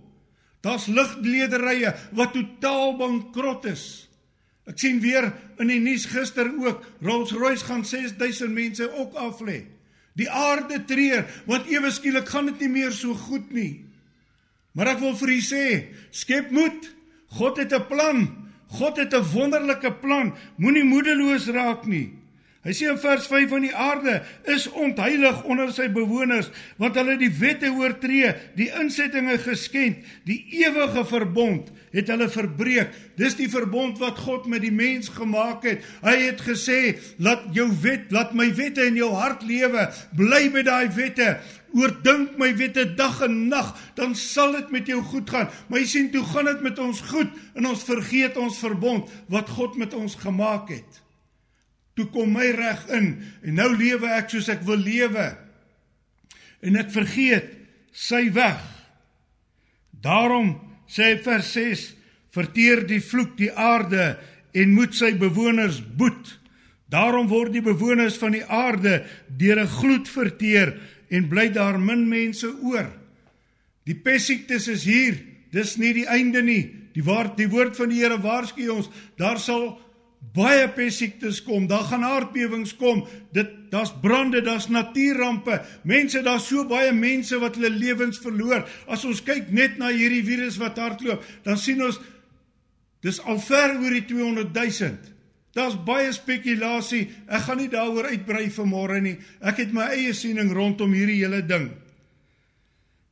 Daar's 0.64 0.88
liglederye 0.90 1.92
wat 2.16 2.34
totaal 2.34 2.96
bankrot 2.98 3.68
is. 3.70 4.05
Ek 4.66 4.78
sien 4.82 4.98
weer 5.00 5.30
in 5.62 5.70
die 5.70 5.80
nuus 5.80 6.08
gister 6.10 6.48
ook 6.50 6.82
Rolls-Royce 7.04 7.64
gaan 7.68 7.84
6000 7.86 8.50
mense 8.52 8.88
ook 8.98 9.14
af 9.14 9.40
lê. 9.46 9.62
Die 10.18 10.30
aarde 10.30 10.80
treur 10.88 11.26
want 11.46 11.68
ewe 11.70 11.90
skielik 11.94 12.28
gaan 12.28 12.50
dit 12.50 12.64
nie 12.64 12.72
meer 12.80 12.92
so 12.92 13.14
goed 13.14 13.52
nie. 13.54 13.84
Maar 14.76 14.96
ek 14.96 15.00
wil 15.04 15.14
vir 15.16 15.32
u 15.32 15.40
sê, 15.40 15.64
skep 16.10 16.50
moed. 16.52 16.90
God 17.38 17.56
het 17.56 17.72
'n 17.72 17.86
plan. 17.88 18.18
God 18.68 18.96
het 18.96 19.14
'n 19.14 19.24
wonderlike 19.32 19.92
plan. 20.02 20.34
Moenie 20.56 20.84
moedeloos 20.84 21.46
raak 21.46 21.86
nie. 21.86 22.12
Hy 22.66 22.74
sê 22.74 22.88
in 22.90 22.98
vers 22.98 23.28
5 23.30 23.52
van 23.52 23.62
die 23.62 23.74
aarde 23.78 24.16
is 24.50 24.64
ontheilig 24.74 25.44
onder 25.46 25.68
sy 25.70 25.86
bewoners 25.94 26.48
want 26.80 26.96
hulle 26.98 27.14
die 27.20 27.30
wette 27.38 27.70
oortree, 27.70 28.32
die 28.58 28.72
insettinge 28.80 29.36
geskend, 29.38 30.00
die 30.26 30.40
ewige 30.64 31.04
verbond 31.06 31.70
het 31.94 32.10
hulle 32.10 32.26
verbreek. 32.32 32.90
Dis 33.16 33.38
die 33.38 33.46
verbond 33.52 34.00
wat 34.02 34.18
God 34.24 34.50
met 34.50 34.64
die 34.66 34.74
mens 34.74 35.12
gemaak 35.14 35.62
het. 35.68 35.86
Hy 36.02 36.16
het 36.26 36.42
gesê, 36.42 36.98
"Laat 37.22 37.54
jou 37.54 37.70
wet, 37.82 38.10
laat 38.10 38.34
my 38.34 38.50
wette 38.54 38.82
in 38.86 38.96
jou 38.96 39.12
hart 39.14 39.42
lewe. 39.42 39.88
Bly 40.16 40.50
by 40.50 40.62
daai 40.62 40.88
wette. 40.96 41.38
Oordink 41.72 42.36
my 42.38 42.56
wette 42.56 42.94
dag 42.94 43.22
en 43.22 43.48
nag, 43.48 43.76
dan 43.94 44.14
sal 44.14 44.52
dit 44.52 44.70
met 44.70 44.86
jou 44.86 45.02
goed 45.02 45.30
gaan." 45.30 45.48
Maar 45.68 45.78
jy 45.78 45.86
sien, 45.86 46.10
toe 46.10 46.24
gaan 46.24 46.44
dit 46.44 46.60
met 46.60 46.78
ons 46.78 47.00
goed 47.00 47.30
en 47.54 47.66
ons 47.66 47.84
vergeet 47.84 48.36
ons 48.36 48.58
verbond 48.58 49.10
wat 49.28 49.48
God 49.48 49.76
met 49.76 49.94
ons 49.94 50.14
gemaak 50.14 50.68
het. 50.68 51.05
Toe 51.96 52.06
kom 52.12 52.34
my 52.36 52.50
reg 52.52 52.84
in 52.92 53.12
en 53.42 53.56
nou 53.56 53.70
lewe 53.72 54.10
ek 54.18 54.30
soos 54.34 54.50
ek 54.52 54.64
wil 54.68 54.80
lewe. 54.84 55.30
En 56.60 56.76
ek 56.76 56.92
vergeet 56.92 57.52
sy 57.96 58.26
weg. 58.36 58.60
Daarom 60.04 60.54
sê 60.88 61.14
vers 61.24 61.48
6: 61.56 61.86
Verteer 62.36 62.84
die 62.88 63.00
vloek 63.00 63.36
die 63.38 63.52
aarde 63.52 64.16
en 64.56 64.74
moet 64.76 64.92
sy 64.96 65.14
bewoners 65.16 65.80
boet. 65.80 66.36
Daarom 66.92 67.30
word 67.32 67.56
die 67.56 67.64
bewoners 67.64 68.18
van 68.20 68.36
die 68.36 68.44
aarde 68.44 69.04
deur 69.26 69.60
'n 69.64 69.74
gloed 69.80 70.08
verteer 70.08 70.76
en 71.10 71.28
bly 71.28 71.48
daar 71.48 71.78
min 71.78 72.08
mense 72.08 72.46
oor. 72.62 72.92
Die 73.86 73.94
pessiektes 73.94 74.68
is 74.68 74.84
hier. 74.84 75.16
Dis 75.52 75.76
nie 75.76 75.92
die 75.92 76.06
einde 76.06 76.42
nie. 76.42 76.74
Die 76.92 77.04
woord 77.04 77.36
die 77.36 77.48
woord 77.48 77.76
van 77.76 77.88
die 77.88 78.00
Here 78.02 78.18
waarsku 78.20 78.68
ons, 78.72 78.88
daar 79.16 79.38
sal 79.38 79.78
baie 80.34 80.66
pessiektes 80.74 81.40
kom, 81.44 81.66
daar 81.70 81.86
gaan 81.88 82.04
aardbewings 82.04 82.74
kom. 82.76 83.04
Dit 83.32 83.70
daar's 83.70 83.92
brande, 84.02 84.42
daar's 84.42 84.68
natuurrampe. 84.68 85.60
Mense, 85.82 86.22
daar's 86.22 86.48
so 86.48 86.66
baie 86.68 86.92
mense 86.92 87.38
wat 87.42 87.56
hulle 87.58 87.70
lewens 87.70 88.20
verloor. 88.22 88.66
As 88.88 89.04
ons 89.08 89.22
kyk 89.24 89.50
net 89.54 89.78
na 89.80 89.90
hierdie 89.94 90.24
virus 90.26 90.58
wat 90.62 90.78
hardloop, 90.80 91.24
dan 91.44 91.58
sien 91.60 91.82
ons 91.84 91.98
dis 93.04 93.18
al 93.24 93.40
ver 93.42 93.76
oor 93.78 93.96
die 93.96 94.04
200 94.08 94.52
000. 94.54 95.14
Daar's 95.56 95.76
baie 95.86 96.12
spekulasie. 96.12 97.06
Ek 97.32 97.46
gaan 97.46 97.60
nie 97.62 97.72
daaroor 97.72 98.10
uitbrei 98.12 98.50
vanmôre 98.52 99.00
nie. 99.00 99.16
Ek 99.40 99.62
het 99.62 99.72
my 99.72 99.88
eie 99.94 100.12
siening 100.16 100.52
rondom 100.52 100.92
hierdie 100.92 101.22
hele 101.22 101.40
ding. 101.46 101.70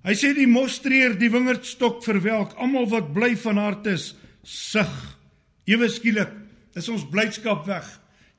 Hy 0.05 0.13
sê 0.21 0.35
die 0.37 0.49
mostreer 0.51 1.15
die 1.17 1.31
wingerdstok 1.33 2.03
verwelk, 2.05 2.53
almal 2.61 2.85
wat 2.93 3.15
bly 3.17 3.33
van 3.41 3.57
hart 3.63 3.89
is, 3.89 4.11
sug. 4.45 4.93
Ewe 5.65 5.89
skielik 5.89 6.44
is 6.77 6.89
ons 6.89 7.07
blydskap 7.11 7.67
weg. 7.67 7.87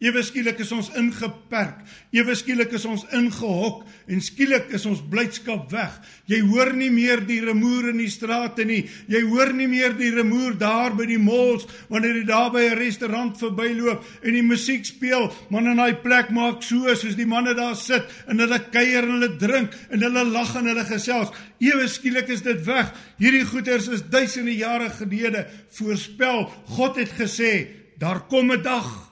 Ewe 0.03 0.19
skielik 0.27 0.57
is 0.59 0.73
ons 0.75 0.89
ingeperk. 0.99 1.77
Ewe 2.11 2.33
skielik 2.35 2.73
is 2.75 2.83
ons 2.83 3.05
ingehok 3.15 3.85
en 4.11 4.19
skielik 4.19 4.73
is 4.75 4.83
ons 4.89 4.99
blydskap 4.99 5.69
weg. 5.71 5.93
Jy 6.27 6.41
hoor 6.49 6.73
nie 6.75 6.89
meer 6.91 7.21
die 7.23 7.39
rumoer 7.39 7.93
in 7.93 8.01
die 8.01 8.09
strate 8.11 8.65
nie. 8.67 8.81
Jy 9.07 9.21
hoor 9.29 9.53
nie 9.55 9.69
meer 9.71 9.95
die 9.95 10.09
rumoer 10.11 10.57
daar 10.59 10.97
by 10.99 11.07
die 11.07 11.19
malls 11.21 11.63
wanneer 11.87 12.19
jy 12.19 12.25
daar 12.27 12.51
by 12.51 12.65
'n 12.65 12.77
restaurant 12.77 13.39
verbyloop 13.39 14.03
en 14.21 14.33
die 14.33 14.43
musiek 14.43 14.83
speel. 14.85 15.31
Man 15.49 15.71
in 15.71 15.77
daai 15.77 15.95
plek 16.03 16.29
maak 16.29 16.61
so 16.61 16.93
soos 16.93 17.15
die 17.15 17.25
manne 17.25 17.55
daar 17.55 17.75
sit 17.75 18.03
en 18.27 18.39
hulle 18.39 18.59
kuier 18.59 19.03
en 19.03 19.15
hulle 19.15 19.37
drink 19.37 19.71
en 19.89 20.01
hulle 20.01 20.25
lag 20.25 20.55
en 20.55 20.67
hulle 20.67 20.83
gesels. 20.83 21.31
Ewe 21.59 21.87
skielik 21.87 22.27
is 22.27 22.41
dit 22.41 22.65
weg. 22.65 22.91
Hierdie 23.17 23.45
goeters 23.45 23.87
is 23.87 24.03
duisende 24.03 24.55
jare 24.57 24.89
gelede 24.89 25.47
voorspel. 25.71 26.51
God 26.67 26.97
het 26.97 27.15
gesê, 27.15 27.84
daar 27.99 28.25
kom 28.27 28.51
'n 28.51 28.62
dag 28.62 29.05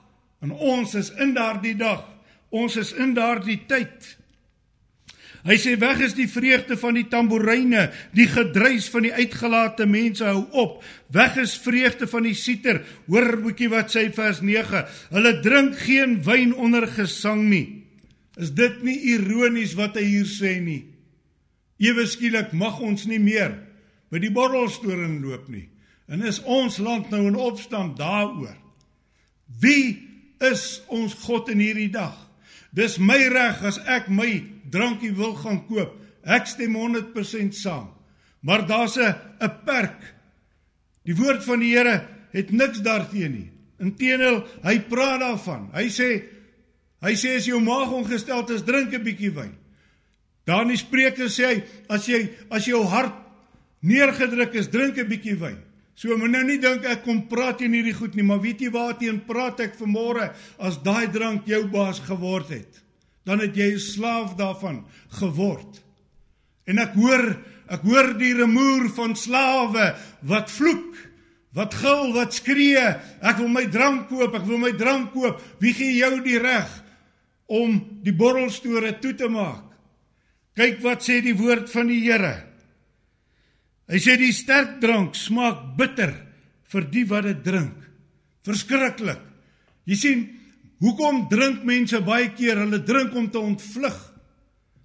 En 0.44 0.52
ons 0.52 0.92
is 1.00 1.10
in 1.24 1.32
daardie 1.38 1.76
dag. 1.80 2.04
Ons 2.54 2.76
is 2.78 2.92
in 3.00 3.16
daardie 3.16 3.62
tyd. 3.70 4.12
Hy 5.44 5.56
sê 5.60 5.74
weg 5.80 6.00
is 6.06 6.14
die 6.16 6.28
vreugde 6.32 6.78
van 6.80 6.96
die 6.96 7.06
tamboeryne, 7.12 7.90
die 8.16 8.30
gedruis 8.32 8.86
van 8.92 9.04
die 9.08 9.12
uitgelate 9.12 9.88
mense 9.90 10.24
hou 10.28 10.44
op. 10.56 10.78
Weg 11.16 11.40
is 11.42 11.56
vreugde 11.60 12.08
van 12.08 12.28
die 12.28 12.36
siter. 12.38 12.80
Hoor 13.12 13.42
boetjie 13.44 13.70
wat 13.72 13.92
sê 13.92 14.06
vers 14.16 14.40
9. 14.44 14.86
Hulle 15.16 15.34
drink 15.44 15.76
geen 15.84 16.20
wyn 16.24 16.54
onder 16.56 16.88
gesang 16.92 17.46
nie. 17.50 17.68
Is 18.40 18.54
dit 18.56 18.80
nie 18.88 18.98
ironies 19.16 19.76
wat 19.80 20.00
hy 20.00 20.06
hier 20.14 20.30
sê 20.32 20.58
nie? 20.64 20.82
Ewe 21.84 22.08
skielik 22.08 22.52
mag 22.56 22.80
ons 22.84 23.08
nie 23.08 23.20
meer 23.20 23.58
by 24.12 24.22
die 24.24 24.32
borrelstoring 24.32 25.20
loop 25.24 25.50
nie. 25.52 25.68
En 26.08 26.24
is 26.24 26.40
ons 26.44 26.80
land 26.84 27.12
nou 27.12 27.26
in 27.28 27.40
opstand 27.40 27.98
daaroor? 28.00 28.63
Wie 29.48 30.14
is 30.44 30.82
ons 30.92 31.16
God 31.24 31.50
in 31.54 31.62
hierdie 31.64 31.92
dag. 31.94 32.16
Dis 32.74 32.98
my 33.00 33.20
reg 33.32 33.62
as 33.66 33.80
ek 33.90 34.10
my 34.12 34.30
drankie 34.74 35.14
wil 35.16 35.36
gaan 35.40 35.62
koop. 35.68 35.96
Ek 36.24 36.48
stem 36.50 36.76
100% 36.80 37.56
saam. 37.56 37.92
Maar 38.42 38.68
daar's 38.68 38.98
'n 38.98 39.16
'n 39.42 39.52
perk. 39.66 40.00
Die 41.06 41.16
woord 41.16 41.44
van 41.44 41.60
die 41.60 41.76
Here 41.76 42.08
het 42.32 42.52
niks 42.52 42.82
daarteen 42.82 43.32
nie. 43.32 43.52
Inteendeel, 43.80 44.48
hy 44.64 44.80
praat 44.80 45.20
daarvan. 45.20 45.70
Hy 45.74 45.88
sê 45.90 46.24
hy 47.02 47.14
sê 47.16 47.36
as 47.36 47.46
jou 47.46 47.60
maag 47.60 47.92
ongesteld 47.92 48.50
is, 48.50 48.64
drink 48.64 48.94
'n 48.94 49.04
bietjie 49.04 49.32
wyn. 49.32 49.56
Daar 50.46 50.62
in 50.62 50.70
die 50.70 50.78
Spreuke 50.78 51.30
sê 51.30 51.46
hy 51.46 51.64
as 51.90 52.06
jy 52.06 52.30
as 52.50 52.66
jou 52.66 52.84
hart 52.84 53.14
neergedruk 53.82 54.54
is, 54.56 54.68
drink 54.68 54.98
'n 54.98 55.08
bietjie 55.08 55.40
wyn. 55.40 55.73
So 55.96 56.18
moet 56.18 56.34
nou 56.34 56.42
nie 56.48 56.60
dink 56.62 56.86
ek 56.90 57.04
kom 57.06 57.22
praat 57.30 57.60
teen 57.62 57.76
hierdie 57.76 57.94
goed 57.94 58.16
nie, 58.18 58.26
maar 58.26 58.42
weet 58.42 58.64
jy 58.66 58.72
waarteen 58.74 59.22
praat 59.28 59.62
ek 59.62 59.78
vanmôre 59.78 60.32
as 60.58 60.80
daai 60.86 61.06
drank 61.14 61.48
jou 61.48 61.62
baas 61.70 62.02
geword 62.08 62.50
het? 62.50 62.82
Dan 63.24 63.40
het 63.40 63.56
jy 63.56 63.74
'n 63.74 63.80
slaaf 63.80 64.36
daarvan 64.36 64.84
geword. 65.20 65.82
En 66.66 66.80
ek 66.80 66.94
hoor, 66.96 67.38
ek 67.70 67.82
hoor 67.82 68.14
die 68.18 68.34
rumoer 68.34 68.90
van 68.96 69.16
slawe 69.16 69.96
wat 70.22 70.52
vloek, 70.52 70.96
wat 71.54 71.74
gil, 71.74 72.14
wat 72.14 72.34
skree, 72.34 72.86
ek 73.22 73.38
wil 73.38 73.48
my 73.48 73.66
drank 73.70 74.10
koop, 74.10 74.34
ek 74.34 74.46
wil 74.46 74.58
my 74.58 74.72
drank 74.72 75.14
koop. 75.14 75.42
Wie 75.60 75.74
gee 75.74 76.00
jou 76.00 76.22
die 76.22 76.40
reg 76.40 76.70
om 77.48 77.78
die 78.02 78.14
borrelstore 78.14 79.00
toe 79.00 79.14
te 79.14 79.30
maak? 79.30 79.70
Kyk 80.56 80.82
wat 80.82 81.06
sê 81.06 81.22
die 81.22 81.38
woord 81.38 81.70
van 81.70 81.88
die 81.88 82.02
Here. 82.02 82.53
Hy 83.92 84.00
sê 84.00 84.16
die 84.20 84.32
sterk 84.36 84.78
drank 84.82 85.18
smaak 85.20 85.74
bitter 85.80 86.14
vir 86.72 86.88
die 86.92 87.04
wat 87.10 87.28
dit 87.28 87.44
drink. 87.46 87.76
Verskriklik. 88.48 89.20
Jy 89.88 89.98
sien, 90.00 90.24
hoekom 90.84 91.28
drink 91.32 91.64
mense 91.68 92.00
baie 92.06 92.32
keer? 92.36 92.64
Hulle 92.64 92.80
drink 92.88 93.16
om 93.20 93.30
te 93.32 93.42
ontvlug. 93.42 93.98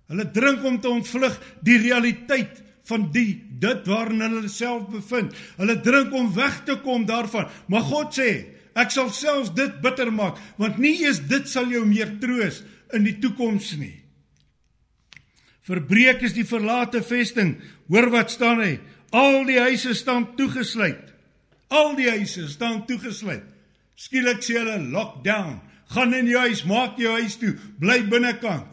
Hulle 0.09 0.27
drink 0.35 0.65
om 0.67 0.81
te 0.81 0.91
ontvlug 0.91 1.37
die 1.67 1.79
realiteit 1.83 2.63
van 2.89 3.09
die 3.13 3.37
dit 3.61 3.89
waarin 3.91 4.25
hulle 4.25 4.51
self 4.51 4.89
bevind. 4.91 5.35
Hulle 5.59 5.77
drink 5.85 6.15
om 6.17 6.31
weg 6.35 6.63
te 6.67 6.79
kom 6.85 7.05
daarvan. 7.09 7.49
Maar 7.69 7.85
God 7.91 8.17
sê, 8.17 8.31
ek 8.79 8.93
sal 8.95 9.11
selfs 9.15 9.53
dit 9.57 9.81
bitter 9.85 10.11
maak, 10.15 10.39
want 10.61 10.79
nie 10.81 10.97
eens 11.05 11.21
dit 11.29 11.49
sal 11.51 11.69
jou 11.73 11.85
meer 11.87 12.15
troos 12.23 12.63
in 12.97 13.05
die 13.05 13.19
toekoms 13.21 13.75
nie. 13.81 13.97
Verbreek 15.69 16.25
is 16.25 16.33
die 16.33 16.47
verlate 16.49 17.03
vesting. 17.05 17.59
Hoor 17.93 18.09
wat 18.15 18.33
staan 18.33 18.63
hy? 18.65 18.79
Al 19.13 19.45
die 19.49 19.61
huise 19.61 19.93
staan 19.97 20.31
toegesluit. 20.39 21.13
Al 21.69 21.95
die 21.99 22.09
huise 22.09 22.47
staan 22.49 22.87
toegesluit. 22.89 23.45
Skielik 23.99 24.41
sê 24.45 24.57
hulle 24.61 24.79
lockdown. 24.89 25.59
Gaan 25.93 26.15
in 26.17 26.29
jou 26.29 26.41
huis, 26.45 26.65
maak 26.69 26.99
jou 27.01 27.15
huis 27.17 27.39
toe, 27.41 27.55
bly 27.81 28.03
binnekant. 28.09 28.69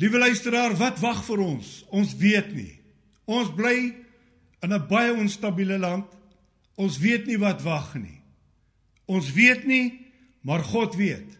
Liewe 0.00 0.18
luisteraar, 0.18 0.72
wat 0.80 0.98
wag 1.04 1.20
vir 1.26 1.42
ons? 1.44 1.84
Ons 1.94 2.14
weet 2.18 2.50
nie. 2.56 2.72
Ons 3.30 3.52
bly 3.54 3.94
in 4.64 4.72
'n 4.72 4.86
baie 4.88 5.12
onstabiele 5.12 5.78
land. 5.78 6.08
Ons 6.76 6.98
weet 6.98 7.26
nie 7.26 7.38
wat 7.38 7.62
wag 7.62 7.94
nie. 7.94 8.20
Ons 9.06 9.32
weet 9.32 9.66
nie, 9.66 10.00
maar 10.42 10.64
God 10.64 10.96
weet. 10.96 11.38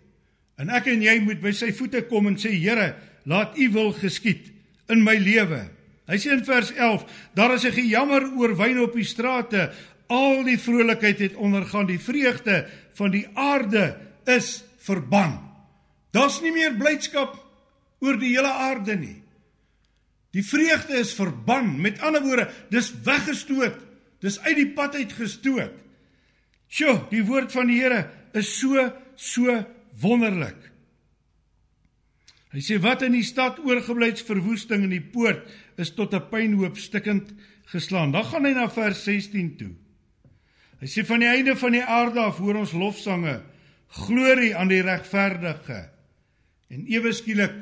En 0.57 0.71
ek 0.71 0.87
en 0.87 1.03
jy 1.03 1.19
moet 1.21 1.41
by 1.41 1.53
sy 1.53 1.73
voete 1.73 2.05
kom 2.07 2.27
en 2.27 2.37
sê 2.37 2.53
Here, 2.53 2.95
laat 3.25 3.59
u 3.59 3.71
wil 3.73 3.93
geskied 3.93 4.53
in 4.93 5.03
my 5.05 5.17
lewe. 5.17 5.65
Hy 6.05 6.19
sê 6.21 6.35
in 6.35 6.45
vers 6.45 6.73
11, 6.77 7.05
daar 7.35 7.55
is 7.55 7.65
'n 7.65 7.73
gejammer 7.73 8.29
oor 8.37 8.57
wyn 8.57 8.81
op 8.81 8.93
die 8.93 9.05
strate, 9.05 9.73
al 10.07 10.45
die 10.45 10.59
vrolikheid 10.59 11.19
het 11.19 11.35
ondergaan, 11.35 11.87
die 11.87 12.01
vreugde 12.01 12.69
van 12.95 13.11
die 13.11 13.27
aarde 13.35 13.97
is 14.25 14.65
verban. 14.79 15.41
Daar's 16.13 16.41
nie 16.41 16.53
meer 16.53 16.77
blydskap 16.77 17.39
oor 18.01 18.19
die 18.19 18.35
hele 18.37 18.53
aarde 18.53 18.97
nie. 18.97 19.23
Die 20.35 20.43
vreugde 20.43 20.99
is 20.99 21.15
verban. 21.15 21.81
Met 21.81 22.01
ander 22.03 22.23
woorde, 22.23 22.49
dis 22.71 22.91
weggestoot. 23.07 23.79
Dis 24.21 24.41
uit 24.41 24.57
die 24.57 24.71
pad 24.75 24.95
uit 24.95 25.13
gestoot. 25.13 25.73
Sjoe, 26.69 27.05
die 27.11 27.23
woord 27.23 27.53
van 27.55 27.71
die 27.71 27.81
Here 27.81 28.09
is 28.35 28.51
so 28.59 28.91
so 29.15 29.61
wonderlik. 30.03 30.59
Hy 32.55 32.63
sê 32.63 32.79
wat 32.83 33.03
in 33.03 33.17
die 33.17 33.27
stad 33.27 33.59
oorgebly 33.65 34.13
het 34.13 34.23
verwoesting 34.23 34.87
in 34.87 34.95
die 34.95 35.03
poort 35.03 35.49
is 35.81 35.91
tot 35.91 36.15
'n 36.15 36.29
pynhoop 36.31 36.79
stikkend 36.79 37.35
geslaan. 37.67 38.13
Dan 38.13 38.25
gaan 38.25 38.45
hy 38.45 38.53
na 38.55 38.69
vers 38.71 39.05
16 39.05 39.57
toe. 39.57 39.75
Hy 40.81 40.87
sê 40.87 41.05
van 41.05 41.21
die 41.21 41.29
einde 41.29 41.57
van 41.57 41.73
die 41.73 41.83
aarde 41.83 42.21
af 42.21 42.39
hoor 42.39 42.57
ons 42.57 42.73
lofsange, 42.73 43.43
glorie 43.89 44.57
aan 44.57 44.69
die 44.69 44.83
regverdige. 44.83 45.91
En 46.71 46.87
ewe 46.87 47.13
skielik 47.13 47.55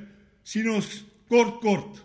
sien 0.43 0.69
ons 0.69 1.05
kort 1.29 1.61
kort 1.61 2.05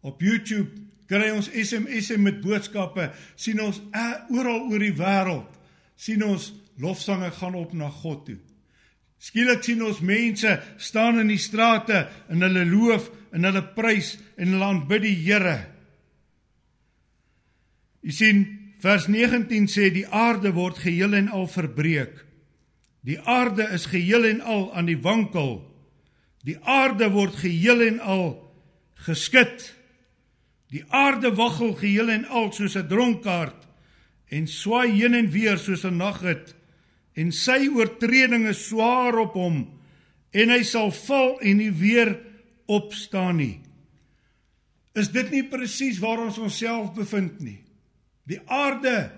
op 0.00 0.20
YouTube 0.20 0.70
kry 1.06 1.30
ons 1.30 1.50
SMS'e 1.50 2.18
met 2.18 2.40
boodskappe, 2.40 3.10
sien 3.34 3.60
ons 3.60 3.80
uh, 3.94 4.14
oral 4.30 4.70
oor 4.70 4.78
die 4.78 4.92
wêreld 4.92 5.58
sien 5.98 6.22
ons 6.22 6.52
lofsange 6.78 7.30
gaan 7.40 7.56
op 7.58 7.74
na 7.74 7.90
God 7.90 8.24
toe. 8.28 8.38
Skielik 9.18 9.64
sien 9.66 9.82
ons 9.82 9.98
mense 10.00 10.50
staan 10.78 11.18
in 11.18 11.32
die 11.32 11.40
strate 11.42 12.04
en 12.30 12.44
hulle 12.46 12.64
loof 12.68 13.10
en 13.34 13.44
hulle 13.48 13.64
prys 13.74 14.14
en 14.38 14.54
hulle 14.54 14.68
aanbid 14.68 15.02
die 15.02 15.16
Here. 15.24 15.58
Jy 18.06 18.14
sien 18.14 18.44
vers 18.82 19.08
19 19.10 19.66
sê 19.70 19.90
die 19.90 20.06
aarde 20.06 20.52
word 20.54 20.78
geheel 20.84 21.16
en 21.18 21.32
al 21.34 21.48
verbreek. 21.50 22.14
Die 23.02 23.18
aarde 23.18 23.66
is 23.74 23.88
geheel 23.90 24.26
en 24.28 24.40
al 24.40 24.68
aan 24.76 24.86
die 24.86 25.00
wankel. 25.02 25.58
Die 26.46 26.58
aarde 26.62 27.10
word 27.10 27.34
geheel 27.42 27.82
en 27.88 27.98
al 28.00 28.28
geskit. 29.06 29.72
Die 30.70 30.84
aarde 30.94 31.32
waggel 31.34 31.74
geheel 31.74 32.10
en 32.12 32.26
al 32.28 32.52
soos 32.52 32.76
'n 32.76 32.88
dronkaard 32.88 33.66
en 34.30 34.46
swaai 34.46 34.92
heen 34.92 35.14
en 35.14 35.30
weer 35.30 35.58
soos 35.58 35.84
'n 35.84 35.96
nagget 35.96 36.54
en 37.18 37.32
sy 37.34 37.66
oortreding 37.74 38.46
is 38.50 38.68
swaar 38.68 39.16
op 39.24 39.36
hom 39.38 39.62
en 40.38 40.52
hy 40.52 40.60
sal 40.66 40.92
val 40.94 41.38
en 41.42 41.58
nie 41.58 41.72
weer 41.74 42.14
opstaan 42.68 43.40
nie. 43.40 43.56
Is 44.98 45.10
dit 45.14 45.30
nie 45.32 45.44
presies 45.50 46.00
waar 46.02 46.20
ons 46.24 46.38
onsself 46.42 46.92
bevind 46.96 47.40
nie? 47.42 47.58
Die 48.28 48.40
aarde 48.44 49.10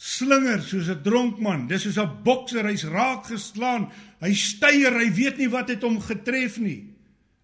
slinger 0.00 0.62
soos 0.64 0.88
'n 0.88 1.02
dronkman, 1.02 1.68
dis 1.68 1.82
soos 1.82 1.98
'n 1.98 2.22
bokser, 2.24 2.64
hy's 2.64 2.84
raak 2.84 3.26
geslaan, 3.26 3.90
hy 4.20 4.32
styer, 4.32 4.92
hy 4.92 5.10
weet 5.12 5.38
nie 5.38 5.48
wat 5.48 5.68
het 5.68 5.82
hom 5.82 6.00
getref 6.00 6.58
nie. 6.58 6.84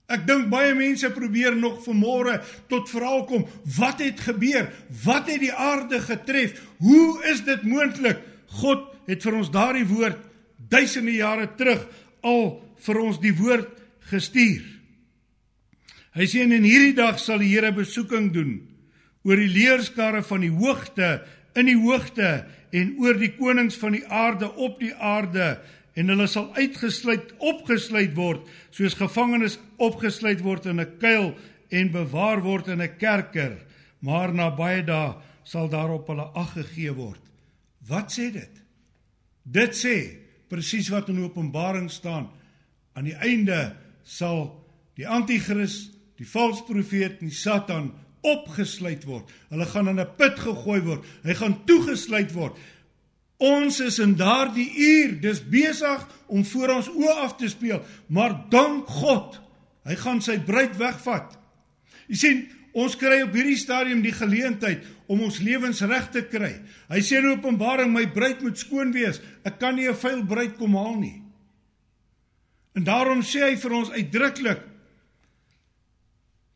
Ek 0.09 0.27
dink 0.27 0.49
baie 0.49 0.75
mense 0.75 1.11
probeer 1.11 1.57
nog 1.57 1.83
vanmôre 1.85 2.43
tot 2.69 2.89
verhaal 2.89 3.25
kom, 3.25 3.47
wat 3.77 3.99
het 3.99 4.21
gebeur? 4.21 4.71
Wat 5.05 5.27
het 5.27 5.41
die 5.41 5.53
aarde 5.53 6.01
getref? 6.01 6.63
Hoe 6.79 7.25
is 7.25 7.43
dit 7.45 7.63
moontlik? 7.63 8.23
God 8.47 8.96
het 9.07 9.23
vir 9.23 9.39
ons 9.39 9.51
daardie 9.51 9.87
woord 9.89 10.19
duisende 10.57 11.15
jare 11.19 11.49
terug 11.59 11.85
al 12.27 12.59
vir 12.87 13.01
ons 13.01 13.21
die 13.23 13.35
woord 13.37 13.71
gestuur. 14.11 14.65
Hy 16.17 16.27
sê 16.31 16.43
en 16.47 16.55
in 16.57 16.65
hierdie 16.65 16.97
dag 16.97 17.19
sal 17.21 17.43
die 17.43 17.53
Here 17.53 17.73
besoeking 17.77 18.31
doen 18.33 18.55
oor 19.27 19.41
die 19.41 19.51
leerskare 19.51 20.23
van 20.25 20.45
die 20.47 20.53
hoogte 20.55 21.19
in 21.59 21.69
die 21.69 21.79
hoogte 21.81 22.47
en 22.77 22.95
oor 23.03 23.19
die 23.19 23.33
konings 23.37 23.77
van 23.81 23.97
die 23.97 24.05
aarde 24.07 24.49
op 24.63 24.79
die 24.81 24.95
aarde 24.95 25.57
en 25.97 26.13
hulle 26.13 26.29
sal 26.29 26.51
uitgesluit 26.57 27.33
opgesluit 27.41 28.15
word 28.17 28.47
soos 28.75 28.97
gevangenes 28.99 29.59
opgesluit 29.83 30.43
word 30.45 30.67
in 30.73 30.81
'n 30.81 30.99
kuil 31.01 31.35
en 31.71 31.93
bewaar 31.93 32.43
word 32.43 32.69
in 32.69 32.83
'n 32.83 32.97
kerker. 32.99 33.57
Maar 34.01 34.33
na 34.33 34.51
baie 34.51 34.83
dae 34.83 35.15
sal 35.45 35.69
daarop 35.69 36.07
hulle 36.09 36.31
ag 36.35 36.53
gegee 36.53 36.93
word. 36.93 37.21
Wat 37.89 38.13
sê 38.13 38.33
dit 38.33 38.66
dit 39.47 39.75
sê 39.75 39.97
presies 40.51 40.91
wat 40.91 41.09
in 41.09 41.23
Openbaring 41.25 41.91
staan 41.91 42.29
aan 42.97 43.07
die 43.09 43.17
einde 43.17 43.77
sal 44.03 44.49
die 44.99 45.07
anti-kris 45.07 45.87
die 46.17 46.29
valse 46.29 46.65
profeet 46.67 47.21
en 47.21 47.31
die 47.31 47.37
satan 47.37 47.91
opgesluit 48.27 49.05
word. 49.07 49.31
Hulle 49.53 49.67
gaan 49.67 49.89
in 49.89 50.01
'n 50.01 50.17
put 50.17 50.39
gegooi 50.39 50.81
word. 50.81 51.05
Hy 51.23 51.35
gaan 51.35 51.65
toegesluit 51.65 52.33
word. 52.33 52.57
Ons 53.37 53.81
is 53.81 53.99
in 53.99 54.15
daardie 54.17 54.71
uur, 54.77 55.21
dis 55.21 55.43
besig 55.45 56.07
om 56.27 56.45
voor 56.45 56.69
ons 56.69 56.89
oë 56.89 57.17
af 57.21 57.37
te 57.37 57.49
speel, 57.49 57.83
maar 58.09 58.47
dank 58.51 58.87
God, 58.87 59.41
hy 59.85 59.95
gaan 59.95 60.23
sy 60.25 60.39
bruid 60.39 60.77
wegvat. 60.77 61.37
Jy 62.09 62.17
sien, 62.17 62.49
ons 62.77 62.97
kry 63.01 63.23
op 63.25 63.35
hierdie 63.37 63.57
stadium 63.57 64.03
die 64.05 64.15
geleentheid 64.15 64.85
om 65.09 65.23
ons 65.25 65.41
lewens 65.41 65.81
reg 65.87 66.11
te 66.13 66.23
kry. 66.29 66.53
Hy 66.91 67.01
sê 67.01 67.23
in 67.23 67.31
Openbaring, 67.31 67.93
my 67.95 68.05
bruid 68.13 68.43
moet 68.45 68.59
skoon 68.61 68.93
wees. 68.93 69.21
Ek 69.49 69.59
kan 69.59 69.77
nie 69.77 69.89
'n 69.89 69.95
vuil 69.95 70.25
bruid 70.27 70.59
kom 70.59 70.77
haal 70.77 70.97
nie. 71.01 71.23
En 72.77 72.85
daarom 72.85 73.23
sê 73.23 73.41
hy 73.49 73.57
vir 73.57 73.73
ons 73.73 73.91
uitdruklik, 73.91 74.61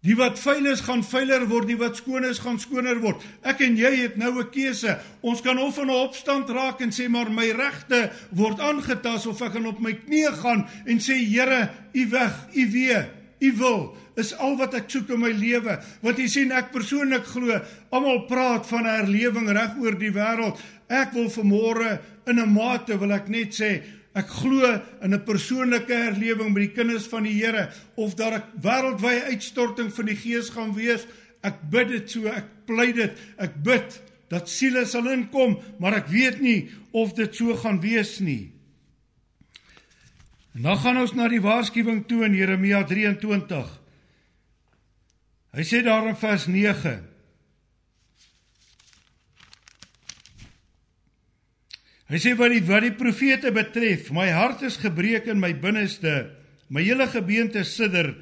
Die 0.01 0.15
wat 0.17 0.39
vuil 0.41 0.65
is 0.71 0.81
gaan 0.81 1.03
vuiler 1.05 1.43
word, 1.51 1.67
die 1.69 1.77
wat 1.77 1.99
skoon 2.01 2.25
is 2.25 2.39
gaan 2.41 2.57
skoner 2.61 3.03
word. 3.03 3.21
Ek 3.45 3.61
en 3.67 3.75
jy 3.77 3.91
het 3.99 4.17
nou 4.17 4.33
'n 4.41 4.51
keuse. 4.51 4.97
Ons 5.21 5.43
kan 5.43 5.59
of 5.59 5.77
in 5.77 5.91
'n 5.91 6.05
opstand 6.09 6.49
raak 6.49 6.81
en 6.81 6.91
sê 6.91 7.09
maar 7.09 7.31
my 7.31 7.51
regte 7.51 8.11
word 8.31 8.61
aangetas 8.61 9.27
of 9.27 9.43
ek 9.43 9.53
kan 9.53 9.67
op 9.67 9.79
my 9.79 9.93
knieë 9.93 10.33
gaan 10.41 10.67
en 10.87 10.99
sê 10.99 11.21
Here, 11.21 11.71
U 11.95 12.09
weg, 12.09 12.33
U 12.57 12.71
wee, 12.73 13.05
U 13.41 13.53
wil 13.57 13.97
is 14.17 14.35
al 14.37 14.57
wat 14.57 14.75
ek 14.75 14.91
soek 14.91 15.09
in 15.11 15.21
my 15.21 15.31
lewe. 15.33 15.79
Want 16.03 16.19
jy 16.19 16.27
sien 16.29 16.53
ek 16.53 16.73
persoonlik 16.73 17.25
glo, 17.25 17.61
almal 17.91 18.27
praat 18.29 18.67
van 18.67 18.85
'n 18.85 18.97
herlewing 19.01 19.49
reg 19.49 19.79
oor 19.81 19.97
die 19.97 20.13
wêreld. 20.13 20.61
Ek 20.89 21.13
wil 21.13 21.31
vanmôre 21.31 22.01
in 22.27 22.39
'n 22.39 22.53
mate 22.53 22.99
wil 22.99 23.13
ek 23.13 23.29
net 23.29 23.55
sê 23.55 23.83
Ek 24.11 24.27
glo 24.27 24.67
in 25.03 25.15
'n 25.15 25.25
persoonlike 25.25 25.95
herlewing 25.95 26.51
met 26.53 26.67
die 26.67 26.75
kinders 26.75 27.07
van 27.07 27.23
die 27.23 27.35
Here 27.39 27.71
of 27.95 28.17
daar 28.17 28.43
'n 28.43 28.61
wêreldwye 28.61 29.31
uitstorting 29.31 29.93
van 29.93 30.07
die 30.07 30.17
Gees 30.17 30.51
gaan 30.51 30.75
wees. 30.75 31.07
Ek 31.43 31.55
bid 31.71 31.89
dit 31.89 32.11
so, 32.11 32.27
ek 32.27 32.67
pleit 32.67 32.97
dit. 32.97 33.13
Ek 33.39 33.63
bid 33.63 34.01
dat 34.29 34.49
siele 34.49 34.85
sal 34.85 35.07
inkom, 35.07 35.59
maar 35.79 35.95
ek 35.95 36.09
weet 36.09 36.41
nie 36.41 36.69
of 36.93 37.15
dit 37.15 37.35
so 37.35 37.55
gaan 37.55 37.81
wees 37.81 38.19
nie. 38.21 38.53
En 40.55 40.67
dan 40.67 40.79
gaan 40.83 40.99
ons 41.03 41.15
na 41.15 41.29
die 41.31 41.43
waarskuwing 41.43 42.03
toe 42.09 42.25
in 42.27 42.35
Jeremia 42.35 42.83
23. 42.89 43.71
Hy 45.55 45.65
sê 45.67 45.83
daar 45.87 46.09
in 46.11 46.19
vers 46.19 46.47
9 46.51 46.99
Hy 52.11 52.19
sê 52.19 52.33
wat 52.35 52.51
die 52.51 52.63
wat 52.67 52.83
die 52.83 52.97
profete 52.99 53.53
betref, 53.55 54.09
my 54.11 54.27
hart 54.35 54.65
is 54.67 54.81
gebreek 54.83 55.29
in 55.31 55.39
my 55.39 55.53
binneste, 55.55 56.33
my 56.67 56.83
hele 56.83 57.07
gebeente 57.07 57.63
sidder. 57.63 58.17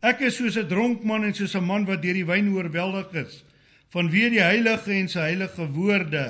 Ek 0.00 0.22
is 0.24 0.38
soos 0.40 0.56
'n 0.56 0.68
dronk 0.68 1.04
man 1.04 1.24
en 1.24 1.34
soos 1.34 1.54
'n 1.54 1.64
man 1.64 1.84
wat 1.84 2.00
deur 2.00 2.16
die 2.16 2.24
wyn 2.24 2.48
oorweldig 2.56 3.12
is 3.12 3.44
vanweë 3.94 4.30
die 4.34 4.42
heilige 4.42 4.92
en 4.92 5.08
sy 5.08 5.20
heilige 5.30 5.66
woorde. 5.74 6.24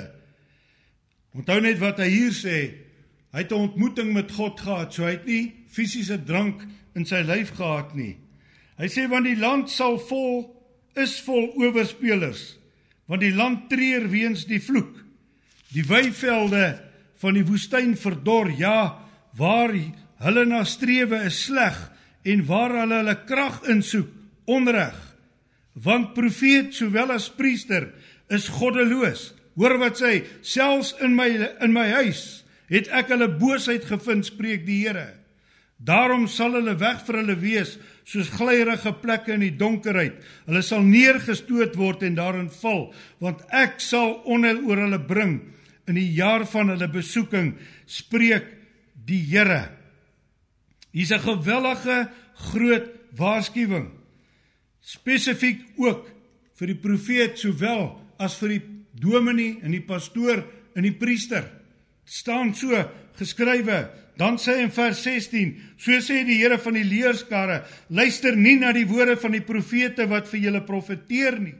Onthou 1.37 1.59
net 1.61 1.79
wat 1.81 1.99
hy 1.99 2.09
hier 2.09 2.35
sê. 2.35 2.59
Hy 3.33 3.43
het 3.43 3.51
'n 3.51 3.67
ontmoeting 3.69 4.13
met 4.13 4.31
God 4.31 4.59
gehad, 4.59 4.93
so 4.93 5.03
hy 5.03 5.11
het 5.11 5.25
nie 5.25 5.53
fisiese 5.67 6.23
drank 6.23 6.63
in 6.95 7.05
sy 7.05 7.21
lyf 7.21 7.51
gehad 7.55 7.95
nie. 7.95 8.17
Hy 8.77 8.87
sê 8.87 9.07
want 9.09 9.25
die 9.25 9.35
land 9.35 9.69
sal 9.69 9.99
vol 9.99 10.55
is 10.95 11.19
vol 11.25 11.51
owerspelers, 11.55 12.57
want 13.07 13.21
die 13.21 13.33
land 13.33 13.69
treur 13.69 14.09
weens 14.09 14.45
die 14.45 14.61
vloek. 14.61 15.03
Die 15.73 15.83
weivelde 15.83 16.79
van 17.21 17.33
die 17.33 17.45
woestyn 17.45 17.95
verdor. 17.97 18.49
Ja, 18.49 19.03
waar 19.37 19.73
hulle 20.23 20.45
na 20.45 20.63
strewe 20.63 21.23
is 21.25 21.43
sleg 21.43 21.75
en 22.23 22.45
waar 22.45 22.73
hulle 22.81 22.95
hulle 22.95 23.17
krag 23.25 23.61
insoek, 23.69 24.09
onreg. 24.45 24.95
Want 25.73 26.13
profeet 26.13 26.73
sowel 26.73 27.11
as 27.11 27.29
priester 27.29 27.91
is 28.29 28.47
goddeloos. 28.47 29.33
Hoor 29.55 29.77
wat 29.77 30.01
sê, 30.01 30.23
selfs 30.41 30.95
in 31.01 31.15
my 31.15 31.27
in 31.61 31.73
my 31.73 31.89
huis 31.91 32.43
het 32.71 32.89
ek 32.91 33.13
hulle 33.13 33.29
boosheid 33.39 33.85
gevind, 33.87 34.27
spreek 34.27 34.65
die 34.67 34.81
Here. 34.85 35.13
Daarom 35.77 36.25
sal 36.27 36.55
hulle 36.57 36.73
weg 36.79 37.03
vir 37.05 37.19
hulle 37.21 37.35
wees 37.37 37.75
soos 38.07 38.31
glyerige 38.33 38.95
plekke 38.97 39.35
in 39.35 39.43
die 39.45 39.53
donkerheid. 39.59 40.17
Hulle 40.47 40.63
sal 40.65 40.81
neergestoot 40.85 41.77
word 41.77 42.05
en 42.07 42.17
daarin 42.17 42.49
val, 42.61 42.87
want 43.21 43.43
ek 43.53 43.77
sal 43.83 44.17
onheil 44.25 44.63
oor 44.65 44.81
hulle 44.87 44.99
bring 44.99 45.37
in 45.87 45.99
die 45.99 46.09
jaar 46.17 46.47
van 46.49 46.73
hulle 46.73 46.89
besoeking 46.91 47.53
spreek 47.85 48.49
die 49.07 49.21
Here. 49.29 49.69
Hier's 50.91 51.11
'n 51.11 51.19
gewellige 51.19 52.09
groot 52.51 52.89
waarskuwing. 53.15 53.91
Spesifiek 54.81 55.61
ook 55.77 56.09
vir 56.57 56.67
die 56.67 56.81
profeet 56.81 57.37
sowel 57.37 58.01
as 58.19 58.35
vir 58.39 58.49
die 58.49 58.63
dominee 58.93 59.59
en 59.61 59.71
die 59.71 59.85
pastoor 59.85 60.43
en 60.75 60.83
die 60.83 60.95
priester. 60.95 61.56
Staan 62.07 62.53
so 62.55 62.73
geskrywe. 63.19 63.85
Dan 64.17 64.39
sê 64.41 64.57
in 64.63 64.71
vers 64.73 65.03
16: 65.05 65.51
So 65.77 65.99
sê 66.01 66.23
die 66.25 66.39
Here 66.41 66.57
van 66.57 66.73
die 66.73 66.87
leerskare, 66.87 67.61
luister 67.93 68.35
nie 68.35 68.55
na 68.57 68.71
die 68.73 68.87
woorde 68.89 69.17
van 69.21 69.35
die 69.35 69.45
profete 69.45 70.07
wat 70.09 70.31
vir 70.31 70.47
julle 70.47 70.63
profeteer 70.65 71.37
nie. 71.37 71.53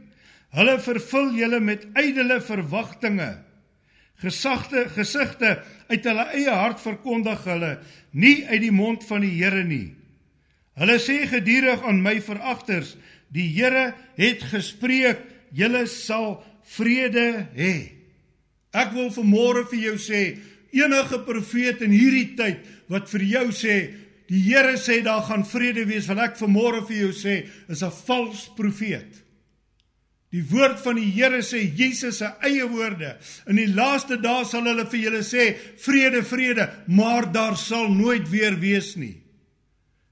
Hulle 0.57 0.79
vervul 0.81 1.35
julle 1.37 1.59
met 1.61 1.85
ydelle 1.99 2.39
verwagtinge 2.41 3.35
gesagte 4.21 4.87
gesigte 4.95 5.59
uit 5.91 6.05
hulle 6.05 6.25
eie 6.33 6.53
hart 6.53 6.81
verkondig 6.81 7.43
hulle 7.45 7.75
nie 8.17 8.41
uit 8.49 8.63
die 8.63 8.73
mond 8.73 9.05
van 9.05 9.21
die 9.21 9.35
Here 9.35 9.63
nie. 9.63 9.93
Hulle 10.77 10.97
sê 11.01 11.23
gedurig 11.29 11.83
aan 11.85 12.01
my 12.05 12.17
veragters, 12.21 12.95
die 13.33 13.47
Here 13.53 13.91
het 14.17 14.45
gespreek, 14.51 15.21
julle 15.53 15.85
sal 15.89 16.39
vrede 16.75 17.47
hê. 17.57 17.96
Ek 18.73 18.93
wil 18.93 19.09
vanmôre 19.13 19.67
vir 19.71 19.79
jou 19.79 19.95
sê, 20.01 20.37
enige 20.75 21.19
profeet 21.25 21.81
in 21.85 21.93
hierdie 21.95 22.35
tyd 22.35 22.65
wat 22.91 23.07
vir 23.09 23.23
jou 23.23 23.47
sê 23.55 23.77
die 24.27 24.41
Here 24.43 24.75
sê 24.75 24.99
daar 25.03 25.23
gaan 25.23 25.45
vrede 25.47 25.85
wees, 25.87 26.07
wil 26.09 26.19
ek 26.19 26.35
vanmôre 26.39 26.83
vir 26.89 26.97
jou 27.05 27.13
sê, 27.15 27.47
is 27.69 27.83
'n 27.83 27.91
vals 27.91 28.49
profeet. 28.57 29.23
Die 30.31 30.43
woord 30.43 30.81
van 30.83 30.95
die 30.99 31.11
Here 31.15 31.39
sê 31.39 31.61
Jesus 31.63 32.17
se 32.17 32.27
eie 32.43 32.67
woorde. 32.67 33.15
In 33.47 33.55
die 33.55 33.71
laaste 33.71 34.17
dae 34.21 34.43
sal 34.45 34.67
hulle 34.67 34.85
vir 34.85 34.99
julle 34.99 35.23
sê 35.23 35.55
vrede, 35.79 36.23
vrede, 36.23 36.69
maar 36.87 37.31
daar 37.31 37.55
sal 37.55 37.87
nooit 37.87 38.29
weer 38.29 38.59
wees 38.59 38.95
nie. 38.95 39.15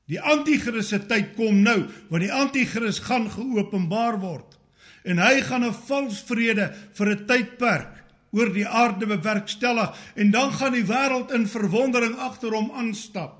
Die 0.07 0.21
anti-kris 0.21 0.93
se 0.93 0.99
tyd 0.99 1.35
kom 1.35 1.63
nou, 1.63 1.87
want 2.09 2.23
die 2.23 2.31
anti-kris 2.31 2.99
gaan 2.99 3.27
geopenbaar 3.29 4.19
word. 4.21 4.57
En 5.03 5.17
hy 5.17 5.41
gaan 5.41 5.65
'n 5.65 5.73
vals 5.73 6.23
vrede 6.23 6.73
vir 6.93 7.09
'n 7.09 7.25
tydperk 7.27 7.94
oor 8.35 8.51
die 8.53 8.67
aarde 8.67 9.07
bewerkstellig 9.09 9.95
en 10.19 10.31
dan 10.35 10.51
gaan 10.59 10.75
die 10.75 10.85
wêreld 10.87 11.31
in 11.35 11.47
verwondering 11.49 12.17
agter 12.19 12.53
hom 12.55 12.71
aanstap. 12.75 13.39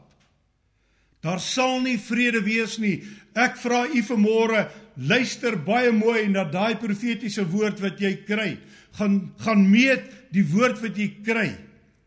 Daar 1.25 1.41
sal 1.41 1.79
nie 1.81 1.97
vrede 1.97 2.43
wees 2.45 2.77
nie. 2.77 2.99
Ek 3.33 3.57
vra 3.57 3.85
u 3.89 4.01
vanmôre 4.05 4.67
luister 4.95 5.57
baie 5.57 5.91
mooi 5.91 6.27
na 6.29 6.45
daai 6.45 6.77
profetiese 6.79 7.43
woord 7.49 7.81
wat 7.83 7.99
jy 7.99 8.13
kry. 8.27 8.51
Gaan 8.95 9.33
gaan 9.41 9.65
meet 9.67 10.05
die 10.31 10.45
woord 10.45 10.79
wat 10.83 10.97
jy 10.97 11.09
kry 11.25 11.49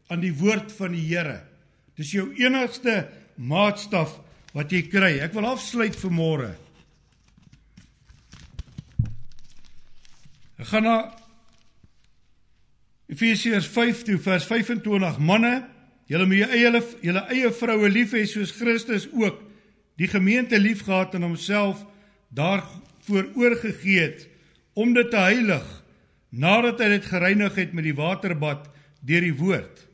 aan 0.09 0.23
die 0.23 0.33
woord 0.33 0.71
van 0.73 0.95
die 0.95 1.05
Here. 1.05 1.41
Dis 1.99 2.15
jou 2.15 2.31
enigste 2.39 3.09
maatstaf 3.37 4.15
wat 4.55 4.73
jy 4.73 4.85
kry. 4.89 5.19
Ek 5.21 5.35
wil 5.35 5.51
afsluit 5.51 5.99
vir 5.99 6.15
môre. 6.15 6.53
Ek 10.59 10.71
gaan 10.71 10.87
na 10.87 10.97
Efesiërs 13.09 13.67
5 13.73 14.03
toe 14.05 14.19
vers 14.21 14.45
25 14.45 15.19
manne, 15.25 15.63
julle 16.09 16.27
moet 16.29 16.43
julle 16.43 16.57
eie 16.57 16.81
julle 17.07 17.23
eie 17.33 17.51
vroue 17.57 17.89
lief 17.89 18.13
hê 18.17 18.27
soos 18.29 18.53
Christus 18.57 19.07
ook 19.13 19.41
die 20.01 20.09
gemeente 20.09 20.59
liefgehad 20.61 21.17
en 21.17 21.25
homself 21.25 21.81
daarvoor 22.37 23.31
oorgegee 23.41 24.03
het 24.03 24.27
om 24.77 24.93
dit 24.95 25.09
te 25.11 25.21
heilig 25.21 25.67
nadat 26.29 26.83
hy 26.85 26.89
dit 26.99 27.07
gereinig 27.09 27.57
het 27.57 27.73
met 27.73 27.87
die 27.89 27.97
waterbad 27.97 28.67
deur 29.01 29.25
die 29.25 29.37
woord. 29.37 29.85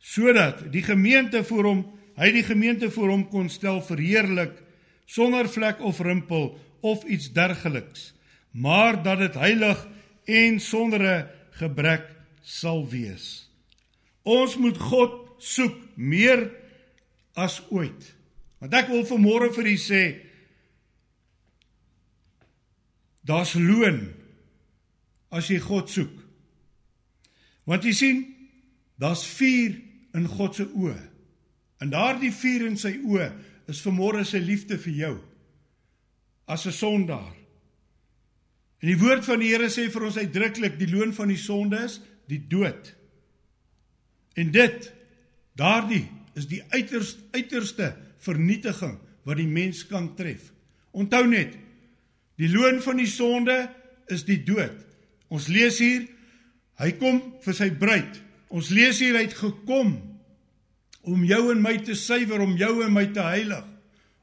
Sodat 0.00 0.64
die 0.72 0.82
gemeente 0.82 1.44
voor 1.44 1.68
hom 1.68 1.82
hy 2.20 2.30
die 2.32 2.44
gemeente 2.44 2.88
voor 2.92 3.12
hom 3.12 3.26
kon 3.28 3.48
stel 3.52 3.82
verheerlik 3.84 4.56
sonder 5.08 5.48
vlek 5.48 5.84
of 5.84 6.00
rimpel 6.04 6.54
of 6.80 7.04
iets 7.04 7.28
dergeliks 7.36 8.14
maar 8.50 9.02
dat 9.02 9.20
dit 9.20 9.36
heilig 9.36 9.84
en 10.24 10.60
sonder 10.60 11.00
'n 11.04 11.39
gebrek 11.60 12.08
sal 12.42 12.82
wees 12.88 13.50
ons 14.22 14.56
moet 14.60 14.78
God 14.78 15.16
soek 15.40 15.76
meer 15.96 16.48
as 17.38 17.60
ooit. 17.72 18.02
Want 18.60 18.74
ek 18.76 18.90
wil 18.92 19.06
vanmôre 19.08 19.50
vir 19.56 19.70
u 19.72 19.76
sê 19.80 20.02
daar's 23.24 23.54
loon 23.56 24.02
as 25.32 25.48
jy 25.52 25.60
God 25.62 25.90
soek. 25.92 26.12
Want 27.68 27.86
jy 27.86 27.94
sien, 27.94 28.22
daar's 29.00 29.22
vuur 29.38 29.76
in 30.16 30.26
God 30.28 30.56
se 30.58 30.66
oë. 30.66 30.98
En 31.80 31.92
daardie 31.92 32.32
vuur 32.34 32.66
in 32.66 32.76
sy 32.80 32.96
oë 32.98 33.30
is 33.70 33.82
vanmôre 33.84 34.24
sy 34.26 34.40
liefde 34.42 34.76
vir 34.82 34.96
jou 35.04 35.16
as 36.50 36.66
'n 36.66 36.72
sondaar. 36.72 37.39
En 38.80 38.88
die 38.88 38.98
woord 39.00 39.26
van 39.26 39.42
die 39.42 39.50
Here 39.52 39.68
sê 39.72 39.88
vir 39.92 40.06
ons 40.08 40.16
uitdruklik 40.16 40.78
die 40.80 40.88
loon 40.88 41.12
van 41.16 41.28
die 41.32 41.40
sonde 41.40 41.82
is 41.84 41.98
die 42.30 42.40
dood. 42.48 42.94
En 44.40 44.52
dit 44.54 44.86
daardie 45.58 46.06
is 46.38 46.46
die 46.48 46.62
uiters, 46.72 47.16
uiterste 47.34 47.92
vernietiging 48.24 48.96
wat 49.28 49.40
die 49.40 49.50
mens 49.50 49.82
kan 49.88 50.12
tref. 50.16 50.48
Onthou 50.96 51.26
net, 51.28 51.52
die 52.40 52.48
loon 52.48 52.80
van 52.82 53.00
die 53.02 53.10
sonde 53.10 53.58
is 54.10 54.24
die 54.28 54.40
dood. 54.46 54.76
Ons 55.30 55.50
lees 55.52 55.78
hier 55.82 56.06
hy 56.80 56.94
kom 56.96 57.20
vir 57.44 57.56
sy 57.56 57.68
bruid. 57.76 58.16
Ons 58.50 58.70
lees 58.74 58.98
hier 59.02 59.18
hy 59.18 59.26
het 59.26 59.36
gekom 59.36 59.98
om 61.06 61.24
jou 61.24 61.42
en 61.52 61.60
my 61.62 61.76
te 61.84 61.94
suiwer, 61.96 62.40
om 62.42 62.56
jou 62.58 62.80
en 62.84 62.92
my 62.92 63.06
te 63.12 63.24
heilig, 63.24 63.64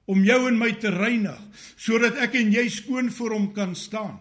om 0.10 0.24
jou 0.26 0.40
en 0.50 0.58
my 0.58 0.72
te 0.82 0.92
reinig, 0.94 1.38
sodat 1.78 2.20
ek 2.22 2.38
en 2.42 2.52
jy 2.54 2.66
skoon 2.74 3.10
voor 3.14 3.38
hom 3.38 3.48
kan 3.56 3.74
staan. 3.78 4.18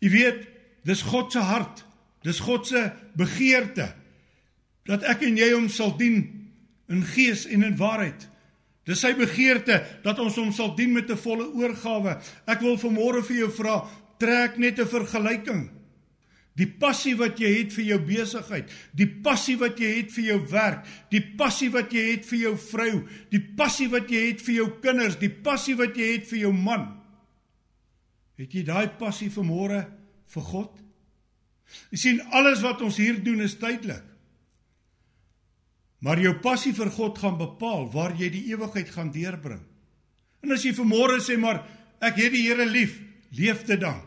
Jy 0.00 0.10
weet, 0.12 0.40
dis 0.86 1.02
God 1.02 1.32
se 1.32 1.42
hart, 1.42 1.84
dis 2.26 2.40
God 2.40 2.66
se 2.66 2.82
begeerte 3.18 3.92
dat 4.86 5.02
ek 5.02 5.24
en 5.26 5.38
jy 5.38 5.50
hom 5.52 5.68
sal 5.72 5.96
dien 5.98 6.20
in 6.92 7.02
gees 7.14 7.46
en 7.50 7.64
in 7.66 7.78
waarheid. 7.78 8.28
Dis 8.86 9.00
sy 9.02 9.12
begeerte 9.18 9.80
dat 10.04 10.20
ons 10.22 10.36
hom 10.38 10.52
sal 10.54 10.76
dien 10.78 10.92
met 10.94 11.10
'n 11.10 11.18
volle 11.18 11.46
oorgawe. 11.58 12.20
Ek 12.46 12.60
wil 12.60 12.78
vanmôre 12.78 13.24
vir 13.24 13.36
jou 13.36 13.50
vra, 13.50 13.82
trek 14.18 14.58
net 14.58 14.78
'n 14.78 14.86
vergelyking. 14.86 15.70
Die 16.56 16.66
passie 16.66 17.14
wat 17.16 17.38
jy 17.38 17.50
het 17.58 17.72
vir 17.72 17.84
jou 17.84 17.98
besigheid, 17.98 18.70
die 18.96 19.06
passie 19.06 19.56
wat 19.56 19.78
jy 19.78 19.90
het 19.98 20.12
vir 20.12 20.24
jou 20.24 20.38
werk, 20.48 20.86
die 21.10 21.20
passie 21.36 21.68
wat 21.68 21.92
jy 21.92 22.04
het 22.12 22.24
vir 22.24 22.38
jou 22.38 22.56
vrou, 22.56 23.08
die 23.30 23.42
passie 23.56 23.88
wat 23.88 24.08
jy 24.08 24.22
het 24.30 24.40
vir 24.40 24.54
jou 24.54 24.70
kinders, 24.80 25.16
die 25.16 25.28
passie 25.28 25.74
wat 25.74 25.96
jy 25.96 26.12
het 26.12 26.26
vir 26.26 26.38
jou 26.38 26.52
man. 26.52 27.05
Het 28.36 28.52
jy 28.52 28.64
daai 28.68 28.88
passie 29.00 29.30
vir 29.32 29.46
môre 29.48 29.80
vir 30.32 30.44
God? 30.50 30.74
Jy 31.90 31.98
sien 31.98 32.20
alles 32.36 32.62
wat 32.64 32.82
ons 32.84 32.98
hier 33.00 33.18
doen 33.24 33.40
is 33.44 33.56
tydelik. 33.58 34.04
Maar 36.04 36.20
jou 36.20 36.34
passie 36.44 36.74
vir 36.76 36.90
God 36.92 37.18
gaan 37.18 37.38
bepaal 37.40 37.88
waar 37.94 38.12
jy 38.14 38.28
die 38.30 38.44
ewigheid 38.52 38.90
gaan 38.92 39.10
deurbring. 39.14 39.62
En 40.44 40.52
as 40.54 40.64
jy 40.64 40.74
vanmôre 40.76 41.18
sê 41.24 41.38
maar 41.40 41.64
ek 42.04 42.20
het 42.20 42.34
die 42.36 42.44
Here 42.44 42.66
lief, 42.68 42.98
leef 43.34 43.64
dit 43.66 43.80
dan. 43.80 44.02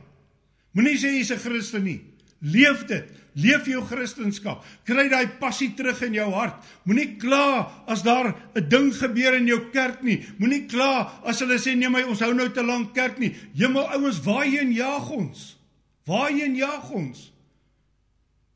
Moenie 0.78 1.00
sê 1.02 1.16
jy's 1.18 1.32
'n 1.32 1.42
Christen 1.42 1.84
nie. 1.84 2.02
Leef 2.42 2.86
dit. 2.86 3.10
Leef 3.40 3.68
jou 3.70 3.82
Christendom. 3.88 4.60
Kry 4.88 5.08
daai 5.10 5.38
passie 5.40 5.72
terug 5.78 6.02
in 6.08 6.18
jou 6.18 6.28
hart. 6.34 6.66
Moenie 6.86 7.18
kla 7.22 7.70
as 7.88 8.04
daar 8.04 8.36
'n 8.56 8.70
ding 8.70 8.94
gebeur 8.94 9.34
in 9.34 9.48
jou 9.48 9.70
kerk 9.72 10.04
nie. 10.04 10.26
Moenie 10.40 10.68
kla 10.68 11.22
as 11.24 11.40
hulle 11.40 11.58
sê 11.58 11.76
nee 11.76 11.90
my 11.90 12.04
ons 12.04 12.20
hou 12.20 12.34
nou 12.34 12.50
te 12.50 12.64
lank 12.64 12.94
kerk 12.94 13.18
nie. 13.20 13.36
Hemel 13.56 13.88
ouens, 13.94 14.20
waarheen 14.20 14.72
jaag 14.74 15.10
ons? 15.10 15.58
Waarheen 16.06 16.56
jaag 16.56 16.90
ons? 16.92 17.32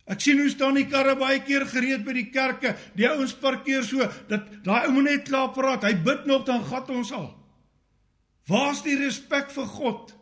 Ek 0.05 0.19
sien 0.19 0.39
hoe 0.39 0.49
staan 0.49 0.75
die 0.75 0.87
karre 0.91 1.15
baie 1.15 1.39
keer 1.39 1.65
gereed 1.65 2.03
by 2.03 2.13
die 2.13 2.29
kerke. 2.31 2.75
Die 2.95 3.07
ouens 3.07 3.33
parkeer 3.33 3.83
so 3.83 4.03
dat 4.27 4.63
daai 4.65 4.87
ou 4.87 4.91
moet 4.97 5.03
net 5.03 5.29
klaar 5.29 5.53
praat. 5.55 5.83
Hy 5.83 5.95
bid 5.95 6.25
nog 6.25 6.43
dan 6.45 6.63
gat 6.63 6.89
ons 6.89 7.11
al. 7.11 7.29
Waar's 8.51 8.81
die 8.83 8.97
respek 8.99 9.51
vir 9.55 9.65
God? 9.65 10.13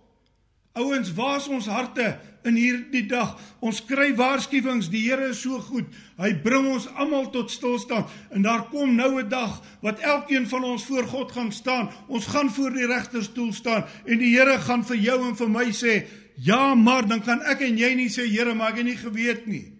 Ouens, 0.73 1.09
waar's 1.13 1.49
ons 1.51 1.65
harte 1.67 2.13
in 2.47 2.55
hierdie 2.55 3.03
dag? 3.11 3.33
Ons 3.59 3.81
kry 3.83 4.13
waarskuwings. 4.15 4.87
Die 4.91 5.03
Here 5.03 5.27
is 5.33 5.41
so 5.43 5.59
goed. 5.59 5.89
Hy 6.15 6.31
bring 6.45 6.69
ons 6.71 6.87
almal 6.95 7.27
tot 7.33 7.51
stilstand 7.51 8.07
en 8.31 8.45
daar 8.45 8.69
kom 8.71 8.95
nou 8.95 9.19
'n 9.19 9.29
dag 9.29 9.59
wat 9.81 9.99
elkeen 9.99 10.47
van 10.47 10.63
ons 10.63 10.85
voor 10.85 11.03
God 11.03 11.31
gaan 11.31 11.51
staan. 11.51 11.91
Ons 12.07 12.25
gaan 12.25 12.49
voor 12.49 12.71
die 12.71 12.87
regterstoel 12.87 13.53
staan 13.53 13.83
en 14.05 14.17
die 14.17 14.37
Here 14.37 14.59
gaan 14.59 14.83
vir 14.83 14.97
jou 14.97 15.27
en 15.27 15.35
vir 15.35 15.49
my 15.49 15.71
sê, 15.71 16.07
"Ja, 16.37 16.75
maar 16.75 17.07
dan 17.07 17.21
kan 17.21 17.41
ek 17.41 17.61
en 17.61 17.77
jy 17.77 17.93
nie 17.95 18.09
sê, 18.09 18.25
Here, 18.25 18.53
maar 18.53 18.71
ek 18.71 18.77
het 18.77 18.85
nie 18.85 18.97
geweet 18.97 19.47
nie." 19.47 19.73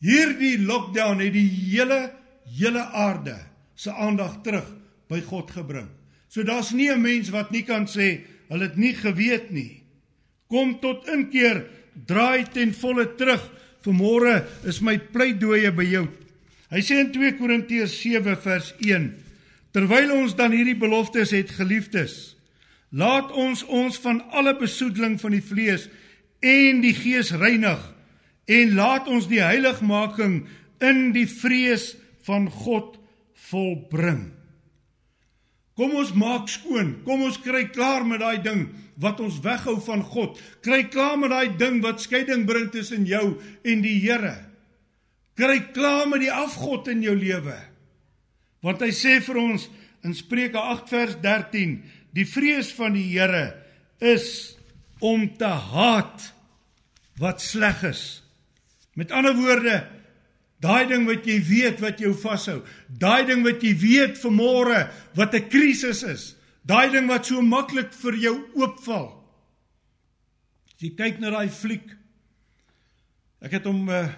Hierdie 0.00 0.58
lockdown 0.58 1.20
het 1.20 1.32
die 1.32 1.48
hele 1.48 2.12
hele 2.58 2.82
aarde 2.92 3.36
se 3.74 3.92
aandag 3.92 4.42
terug 4.42 4.74
by 5.08 5.20
God 5.20 5.50
gebring. 5.50 5.88
So 6.28 6.42
daar's 6.42 6.72
nie 6.72 6.90
'n 6.90 7.00
mens 7.00 7.30
wat 7.30 7.50
nie 7.50 7.62
kan 7.62 7.86
sê 7.86 8.20
hulle 8.50 8.68
het 8.68 8.78
nie 8.78 8.94
geweet 8.96 9.50
nie. 9.54 9.82
Kom 10.50 10.76
tot 10.82 11.08
inkeer, 11.10 11.64
draai 12.06 12.46
ten 12.52 12.74
volle 12.76 13.08
terug. 13.18 13.42
Vanmôre 13.86 14.40
is 14.66 14.80
my 14.82 14.96
pleidooie 14.98 15.70
by 15.74 15.86
jou. 15.86 16.06
Hy 16.74 16.82
sê 16.82 16.98
in 16.98 17.12
2 17.14 17.36
Korintiërs 17.38 17.94
7 18.00 18.34
vers 18.42 18.72
1: 18.82 19.10
Terwyl 19.74 20.14
ons 20.16 20.34
dan 20.38 20.54
hierdie 20.54 20.78
beloftes 20.78 21.34
het, 21.36 21.52
geliefdes, 21.54 22.34
laat 22.90 23.30
ons 23.34 23.62
ons 23.66 23.98
van 24.02 24.22
alle 24.34 24.56
besoedeling 24.58 25.18
van 25.20 25.36
die 25.36 25.44
vlees 25.44 25.86
en 26.42 26.82
die 26.82 26.94
gees 26.96 27.32
reinig 27.36 27.82
en 28.46 28.74
laat 28.78 29.08
ons 29.10 29.26
die 29.30 29.42
heiligmaking 29.42 30.44
in 30.82 31.10
die 31.14 31.26
vrees 31.26 31.94
van 32.26 32.48
God 32.50 32.96
volbring. 33.50 34.30
Kom 35.76 35.92
ons 36.00 36.14
maak 36.16 36.48
skoon. 36.48 36.96
Kom 37.04 37.26
ons 37.26 37.36
kry 37.44 37.66
klaar 37.68 38.06
met 38.08 38.22
daai 38.24 38.40
ding 38.42 38.66
wat 39.02 39.20
ons 39.20 39.42
weghou 39.44 39.76
van 39.84 40.02
God. 40.02 40.38
Kry 40.64 40.86
klaar 40.88 41.18
met 41.20 41.32
daai 41.34 41.56
ding 41.60 41.82
wat 41.84 42.00
skeiding 42.00 42.46
bring 42.48 42.70
tussen 42.72 43.04
jou 43.08 43.36
en 43.60 43.82
die 43.84 43.98
Here. 44.00 44.38
Kry 45.36 45.58
klaar 45.76 46.06
met 46.08 46.24
die 46.24 46.32
afgod 46.32 46.88
in 46.88 47.02
jou 47.04 47.12
lewe. 47.16 47.58
Want 48.64 48.80
hy 48.80 48.88
sê 48.96 49.18
vir 49.20 49.36
ons 49.42 49.68
in 50.06 50.16
Spreuke 50.16 50.56
8 50.56 50.88
vers 50.88 51.18
13, 51.20 51.76
die 52.16 52.24
vrees 52.24 52.70
van 52.78 52.96
die 52.96 53.04
Here 53.10 53.50
is 54.00 54.56
om 55.04 55.28
te 55.36 55.50
haat 55.50 56.30
wat 57.20 57.44
sleg 57.44 57.84
is. 57.90 58.04
Met 58.96 59.12
ander 59.12 59.36
woorde, 59.36 59.82
Daai 60.60 60.86
ding 60.88 61.04
wat 61.06 61.26
jy 61.28 61.36
weet 61.44 61.80
wat 61.84 62.00
jou 62.00 62.14
vashou. 62.16 62.62
Daai 62.88 63.26
ding 63.28 63.44
wat 63.44 63.62
jy 63.62 63.74
weet 63.76 64.16
vanmôre 64.16 64.90
wat 65.14 65.34
'n 65.34 65.48
krisis 65.48 66.02
is. 66.02 66.36
Daai 66.64 66.90
ding 66.90 67.08
wat 67.08 67.26
so 67.26 67.42
maklik 67.42 67.92
vir 67.92 68.14
jou 68.16 68.36
oopval. 68.54 69.22
As 70.66 70.80
jy 70.80 70.96
kyk 70.96 71.20
na 71.20 71.30
daai 71.30 71.48
fliek. 71.48 71.90
Ek 73.40 73.52
het 73.52 73.64
hom 73.64 73.88
uh 73.88 74.08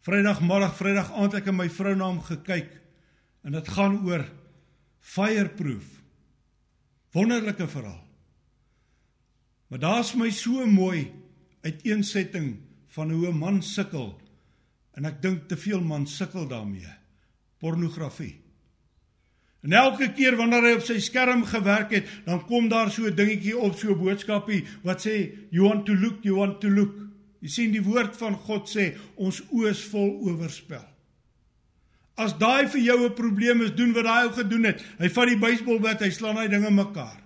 Vrydagmiddag, 0.00 0.76
Vrydag 0.78 1.12
aand 1.12 1.34
ek 1.34 1.48
en 1.52 1.56
my 1.56 1.68
vrou 1.68 1.94
na 1.94 2.06
hom 2.08 2.22
gekyk 2.24 2.70
en 3.44 3.52
dit 3.52 3.68
gaan 3.68 3.98
oor 4.08 4.24
fireproof. 5.00 5.84
Wonderlike 7.12 7.68
verhaal. 7.68 8.00
Maar 9.68 9.78
daar's 9.78 10.14
my 10.14 10.30
so 10.30 10.64
mooi 10.66 11.12
uiteensetting 11.62 12.56
van 12.96 13.10
hoe 13.10 13.28
'n 13.28 13.38
man 13.38 13.62
sukkel 13.62 14.16
En 14.98 15.04
ek 15.04 15.20
dink 15.22 15.48
te 15.48 15.56
veel 15.56 15.80
man 15.80 16.06
sukkel 16.06 16.48
daarmee. 16.48 16.90
Pornografie. 17.60 18.40
En 19.60 19.72
elke 19.76 20.08
keer 20.16 20.38
wanneer 20.40 20.64
hy 20.64 20.72
op 20.78 20.84
sy 20.86 20.96
skerm 21.04 21.42
gewerk 21.44 21.92
het, 21.92 22.08
dan 22.24 22.40
kom 22.48 22.68
daar 22.68 22.90
so 22.90 23.04
'n 23.04 23.14
dingetjie 23.14 23.56
op, 23.58 23.76
so 23.76 23.92
'n 23.92 23.98
boodskapie 23.98 24.64
wat 24.82 25.06
sê 25.06 25.32
you 25.50 25.68
want 25.68 25.86
to 25.86 25.94
look, 25.94 26.24
you 26.24 26.36
want 26.36 26.60
to 26.60 26.68
look. 26.68 26.94
Jy 27.40 27.48
sien 27.48 27.72
die 27.72 27.82
woord 27.82 28.16
van 28.16 28.34
God 28.34 28.68
sê 28.68 28.96
ons 29.16 29.42
oë 29.52 29.70
is 29.70 29.82
vol 29.84 30.10
oorspel. 30.24 30.84
As 32.16 32.38
daai 32.38 32.68
vir 32.68 32.80
jou 32.80 33.08
'n 33.08 33.14
probleem 33.14 33.62
is, 33.62 33.74
doen 33.74 33.92
wat 33.92 34.04
daai 34.04 34.24
ou 34.24 34.32
gedoen 34.32 34.64
het. 34.64 34.84
Hy 34.98 35.08
vat 35.08 35.28
die 35.28 35.38
Bybelblad, 35.38 36.00
hy 36.00 36.10
slaan 36.10 36.34
daai 36.34 36.48
dinge 36.48 36.70
mekaar. 36.70 37.20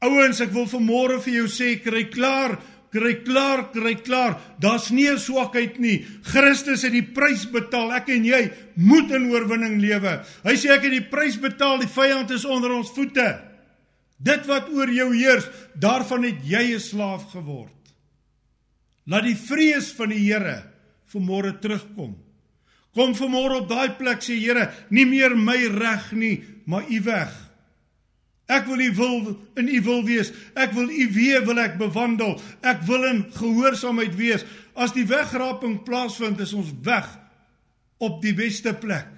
Ouens, 0.00 0.40
ek 0.40 0.52
wil 0.52 0.66
vanmôre 0.66 1.20
vir 1.20 1.34
jou 1.34 1.46
sê, 1.46 1.82
kry 1.82 2.04
klaar 2.04 2.58
kry 2.96 3.14
klaar, 3.26 3.66
kry 3.74 3.94
klaar. 4.00 4.38
Daar's 4.60 4.90
nie 4.90 5.08
'n 5.08 5.18
swakheid 5.18 5.78
nie. 5.78 6.06
Christus 6.22 6.82
het 6.82 6.92
die 6.92 7.02
prys 7.02 7.44
betaal. 7.44 7.92
Ek 7.92 8.08
en 8.08 8.24
jy 8.24 8.50
moet 8.76 9.10
in 9.10 9.30
oorwinning 9.30 9.80
lewe. 9.80 10.24
Hy 10.44 10.54
sê 10.56 10.70
ek 10.70 10.82
het 10.82 10.92
die 10.92 11.08
prys 11.10 11.36
betaal. 11.36 11.78
Die 11.78 11.88
vyand 11.88 12.30
is 12.30 12.44
onder 12.44 12.72
ons 12.72 12.90
voete. 12.90 13.40
Dit 14.18 14.46
wat 14.46 14.68
oor 14.72 14.88
jou 14.88 15.14
heers, 15.14 15.44
daarvan 15.78 16.24
het 16.24 16.40
jy 16.42 16.74
'n 16.74 16.80
slaaf 16.80 17.32
geword. 17.32 17.72
Laat 19.06 19.24
die 19.24 19.36
vrees 19.36 19.92
van 19.92 20.08
die 20.08 20.32
Here 20.32 20.64
vanmôre 21.12 21.60
terugkom. 21.60 22.16
Kom 22.94 23.14
vanmôre 23.14 23.60
op 23.60 23.68
daai 23.68 23.90
plek 23.90 24.22
sê 24.22 24.34
Here, 24.40 24.72
nie 24.90 25.04
meer 25.04 25.36
my 25.36 25.66
reg 25.66 26.12
nie, 26.12 26.44
maar 26.66 26.82
U 26.88 27.00
weg. 27.00 27.45
Ek 28.46 28.66
wil 28.68 28.80
u 28.80 28.90
wil 28.94 29.14
in 29.58 29.68
u 29.68 29.80
wil 29.82 30.04
wees. 30.06 30.30
Ek 30.54 30.74
wil 30.76 30.90
u 30.90 31.06
weë 31.14 31.42
wil 31.48 31.58
ek 31.58 31.78
bewandel. 31.80 32.36
Ek 32.62 32.84
wil 32.86 33.06
in 33.08 33.24
gehoorsaamheid 33.34 34.14
wees. 34.18 34.44
As 34.78 34.94
die 34.94 35.06
wegraping 35.08 35.80
plaasvind, 35.86 36.40
is 36.40 36.54
ons 36.54 36.70
weg 36.86 37.08
op 37.98 38.20
die 38.22 38.34
beste 38.36 38.74
plek. 38.78 39.08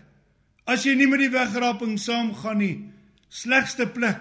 As 0.69 0.85
jy 0.87 0.95
nie 0.97 1.09
met 1.11 1.21
die 1.21 1.33
wegraping 1.33 1.97
saamgaan 2.01 2.61
nie, 2.61 2.77
slegste 3.29 3.89
plek. 3.93 4.21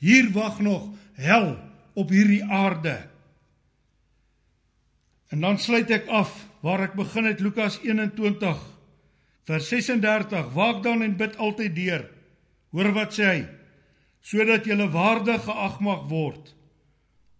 Hier 0.00 0.30
wag 0.32 0.60
nog 0.64 0.88
hel 1.20 1.54
op 1.96 2.12
hierdie 2.12 2.44
aarde. 2.44 2.96
En 5.32 5.42
dan 5.42 5.58
sluit 5.60 5.90
ek 5.90 6.08
af 6.12 6.32
waar 6.64 6.86
ek 6.86 6.96
begin 6.96 7.28
het 7.28 7.42
Lukas 7.44 7.80
21 7.82 8.60
vers 9.46 9.68
36. 9.68 10.52
Waak 10.54 10.82
dan 10.84 11.02
en 11.02 11.16
bid 11.16 11.36
altyd 11.36 11.74
deur. 11.76 12.04
Hoor 12.74 12.92
wat 12.96 13.14
sê 13.16 13.28
hy? 13.30 13.40
Sodat 14.26 14.66
jy 14.66 14.74
waardig 14.90 15.44
geag 15.46 15.78
mag 15.84 16.06
word 16.10 16.52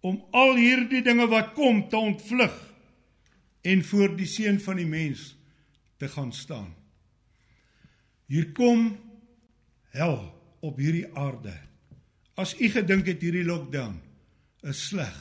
om 0.07 0.21
al 0.31 0.55
hierdie 0.55 1.01
dinge 1.03 1.25
wat 1.27 1.51
kom 1.57 1.81
te 1.91 1.99
ontvlug 1.99 2.55
en 3.67 3.83
voor 3.83 4.13
die 4.15 4.29
seun 4.29 4.59
van 4.63 4.79
die 4.79 4.87
mens 4.87 5.33
te 5.99 6.07
gaan 6.07 6.31
staan. 6.31 6.69
Hier 8.31 8.51
kom 8.55 8.93
hel 9.95 10.19
op 10.63 10.79
hierdie 10.79 11.07
aarde. 11.17 11.55
As 12.39 12.53
u 12.55 12.69
gedink 12.71 13.09
het 13.09 13.23
hierdie 13.25 13.45
lockdown 13.47 13.97
is 14.67 14.85
sleg, 14.89 15.15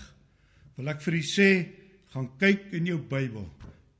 wil 0.76 0.92
ek 0.92 1.02
vir 1.02 1.18
u 1.18 1.22
sê, 1.24 1.50
gaan 2.12 2.28
kyk 2.38 2.68
in 2.76 2.86
jou 2.92 3.00
Bybel. 3.00 3.48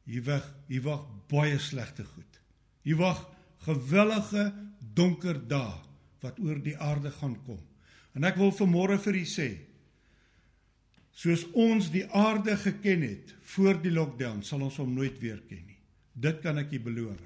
Hier 0.07 0.23
wag, 0.29 0.45
hier 0.69 0.85
wag 0.85 1.03
baie 1.31 1.59
slegte 1.59 2.05
goed. 2.07 2.41
Hier 2.87 3.01
wag 3.01 3.25
gewellige 3.67 4.53
donker 4.95 5.41
dae 5.49 5.86
wat 6.25 6.39
oor 6.41 6.61
die 6.63 6.77
aarde 6.79 7.11
gaan 7.11 7.37
kom. 7.47 7.61
En 8.17 8.25
ek 8.25 8.39
wil 8.41 8.53
vanmôre 8.55 8.99
vir 9.05 9.19
u 9.21 9.25
sê, 9.29 9.49
soos 11.17 11.47
ons 11.57 11.91
die 11.93 12.05
aarde 12.13 12.57
geken 12.61 13.05
het 13.05 13.35
voor 13.55 13.81
die 13.81 13.93
lockdown, 13.93 14.43
sal 14.45 14.65
ons 14.67 14.79
hom 14.81 14.95
nooit 14.97 15.17
weer 15.21 15.41
ken 15.49 15.65
nie. 15.65 15.81
Dit 16.13 16.43
kan 16.45 16.59
ek 16.61 16.73
u 16.73 16.81
beloof. 16.81 17.21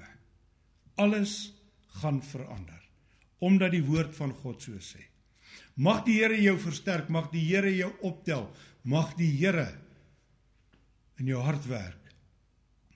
Alles 0.99 1.53
gaan 2.01 2.21
verander 2.23 2.79
omdat 3.41 3.71
die 3.73 3.81
woord 3.81 4.13
van 4.13 4.35
God 4.43 4.61
so 4.61 4.77
sê. 4.77 5.01
Mag 5.81 6.03
die 6.05 6.19
Here 6.19 6.37
jou 6.37 6.59
versterk, 6.61 7.07
mag 7.09 7.31
die 7.33 7.41
Here 7.41 7.71
jou 7.73 7.89
optel, 8.05 8.43
mag 8.85 9.15
die 9.17 9.31
Here 9.39 9.71
in 11.17 11.31
jou 11.31 11.41
hart 11.41 11.65
werk 11.69 11.97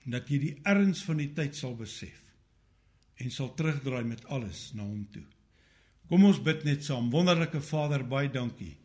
dat 0.06 0.30
jy 0.30 0.38
die 0.38 0.54
erns 0.62 1.02
van 1.02 1.18
die 1.18 1.32
tyd 1.34 1.56
sal 1.58 1.74
besef 1.74 2.22
en 3.18 3.32
sal 3.34 3.50
terugdraai 3.58 4.04
met 4.06 4.22
alles 4.30 4.68
na 4.78 4.84
hom 4.86 5.02
toe. 5.10 5.24
Kom 6.10 6.24
ons 6.24 6.38
bid 6.42 6.64
net 6.64 6.84
saam. 6.86 7.10
Wonderlike 7.10 7.60
Vader, 7.60 8.04
baie 8.06 8.28
dankie. 8.30 8.76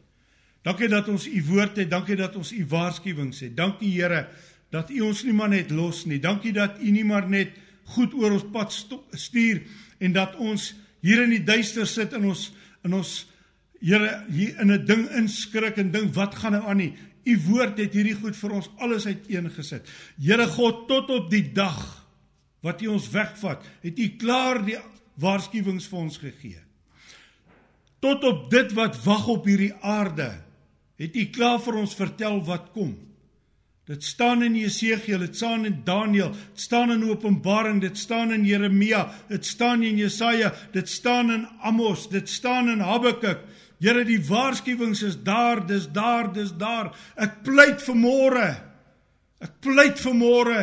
Dankie 0.65 0.89
dat 0.89 1.09
ons 1.09 1.25
u 1.25 1.41
woord 1.47 1.79
het, 1.81 1.89
dankie 1.89 2.17
dat 2.17 2.35
ons 2.37 2.51
u 2.53 2.63
waarskuwings 2.69 3.41
het. 3.45 3.55
Dankie 3.57 3.91
Here 3.95 4.27
dat 4.71 4.91
u 4.93 5.01
ons 5.09 5.23
nie 5.27 5.33
maar 5.35 5.51
net 5.51 5.71
los 5.73 6.05
nie. 6.07 6.19
Dankie 6.21 6.53
dat 6.53 6.79
u 6.79 6.91
nie 6.93 7.05
maar 7.05 7.27
net 7.29 7.57
goed 7.95 8.13
oor 8.13 8.37
ons 8.37 8.45
pad 8.53 8.73
stuur 9.17 9.61
en 9.99 10.13
dat 10.15 10.37
ons 10.39 10.71
hier 11.01 11.23
in 11.25 11.33
die 11.33 11.43
duister 11.43 11.89
sit 11.89 12.13
in 12.17 12.29
ons 12.31 12.51
in 12.85 12.97
ons 12.97 13.27
Here 13.81 14.25
hier 14.29 14.59
in 14.61 14.69
'n 14.71 14.85
ding 14.85 15.09
inskrik 15.09 15.77
en 15.77 15.91
ding 15.91 16.13
wat 16.13 16.35
gaan 16.35 16.51
nou 16.51 16.63
aan 16.69 16.77
nie. 16.77 16.93
U 17.25 17.37
woord 17.49 17.77
het 17.77 17.93
hierdie 17.93 18.13
goed 18.13 18.35
vir 18.37 18.51
ons 18.51 18.69
alles 18.77 19.05
uiteengesit. 19.05 19.89
Here 20.21 20.45
God, 20.47 20.87
tot 20.87 21.09
op 21.09 21.31
die 21.31 21.51
dag 21.51 22.07
wat 22.61 22.81
U 22.81 22.87
ons 22.87 23.09
wegvat, 23.09 23.65
het 23.81 23.99
U 23.99 24.07
klaar 24.17 24.65
die 24.65 24.77
waarskuwings 25.17 25.87
vir 25.87 25.99
ons 25.99 26.17
gegee. 26.17 26.61
Tot 28.01 28.23
op 28.25 28.49
dit 28.49 28.73
wat 28.73 28.97
wag 29.05 29.27
op 29.29 29.45
hierdie 29.45 29.73
aarde, 29.85 30.31
het 31.01 31.15
U 31.17 31.25
klaar 31.33 31.59
vir 31.61 31.77
ons 31.83 31.93
vertel 31.97 32.39
wat 32.47 32.71
kom. 32.73 32.95
Dit 33.89 34.05
staan 34.05 34.43
in 34.45 34.55
Jesegiel, 34.55 35.19
dit 35.25 35.35
staan 35.35 35.65
in 35.65 35.81
Daniël, 35.85 36.31
dit 36.31 36.61
staan 36.63 36.93
in 36.93 37.03
Openbaring, 37.09 37.81
dit 37.81 37.97
staan 37.97 38.31
in 38.33 38.45
Jeremia, 38.45 39.07
dit 39.29 39.45
staan 39.45 39.83
in 39.83 39.97
Jesaja, 39.97 40.53
dit 40.73 40.89
staan 40.89 41.31
in 41.33 41.47
Amos, 41.61 42.07
dit 42.09 42.29
staan 42.29 42.69
in 42.69 42.79
Habakuk. 42.85 43.43
Here, 43.81 44.05
die 44.05 44.21
waarskuwings 44.21 45.01
is 45.01 45.17
daar, 45.25 45.65
dis 45.67 45.87
daar, 45.89 46.29
dis 46.33 46.53
daar. 46.53 46.91
Ek 47.17 47.41
pleit 47.45 47.81
vir 47.81 47.97
môre. 47.97 48.47
Ek 49.41 49.57
pleit 49.65 49.97
vir 49.99 50.13
môre 50.13 50.59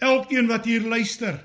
elkeen 0.00 0.46
wat 0.48 0.68
hier 0.70 0.86
luister 0.86 1.40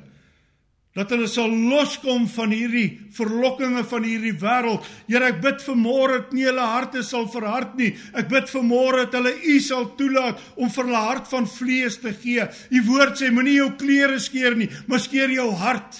dat 0.96 1.12
hulle 1.12 1.28
sal 1.28 1.52
loskom 1.52 2.24
van 2.32 2.54
hierdie 2.56 2.88
verlokkinge 3.16 3.84
van 3.89 4.06
hierdie 4.08 4.34
wêreld. 4.39 4.86
Here, 5.10 5.28
ek 5.28 5.41
bid 5.43 5.60
vir 5.66 5.76
môre 5.76 6.22
dat 6.22 6.32
nie 6.38 6.46
hulle 6.48 6.68
harte 6.72 7.04
sal 7.04 7.28
verhard 7.34 7.76
nie. 7.76 7.91
Ek 8.16 8.30
bid 8.32 8.48
vir 8.48 8.64
môre 8.64 9.04
dat 9.04 9.18
hulle 9.20 9.34
U 9.36 9.58
sal 9.60 9.89
toelaat 10.00 10.39
om 10.56 10.72
vir 10.72 10.88
hulle 10.88 11.04
hart 11.10 11.28
van 11.34 11.50
vlees 11.52 12.00
te 12.00 12.16
gee. 12.16 12.48
U 12.48 12.84
woord 12.88 13.20
sê 13.20 13.32
moenie 13.36 13.58
jou 13.58 13.74
klere 13.82 14.22
skeer 14.24 14.56
nie, 14.56 14.70
maar 14.88 15.04
skeer 15.04 15.36
jou 15.36 15.50
hart. 15.60 16.00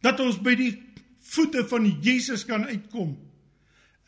Dat 0.00 0.24
ons 0.24 0.40
by 0.40 0.56
die 0.56 0.72
voete 1.34 1.66
van 1.68 1.90
Jesus 2.00 2.46
kan 2.48 2.64
uitkom. 2.64 3.12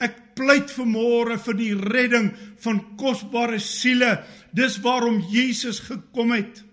Ek 0.01 0.17
pleit 0.39 0.73
vir 0.73 0.89
môre 0.89 1.37
vir 1.45 1.61
die 1.61 1.75
redding 1.77 2.31
van 2.65 2.81
kosbare 2.97 3.61
siele. 3.61 4.15
Dis 4.57 4.81
waarom 4.81 5.21
Jesus 5.29 5.83
gekom 5.85 6.33
het. 6.33 6.65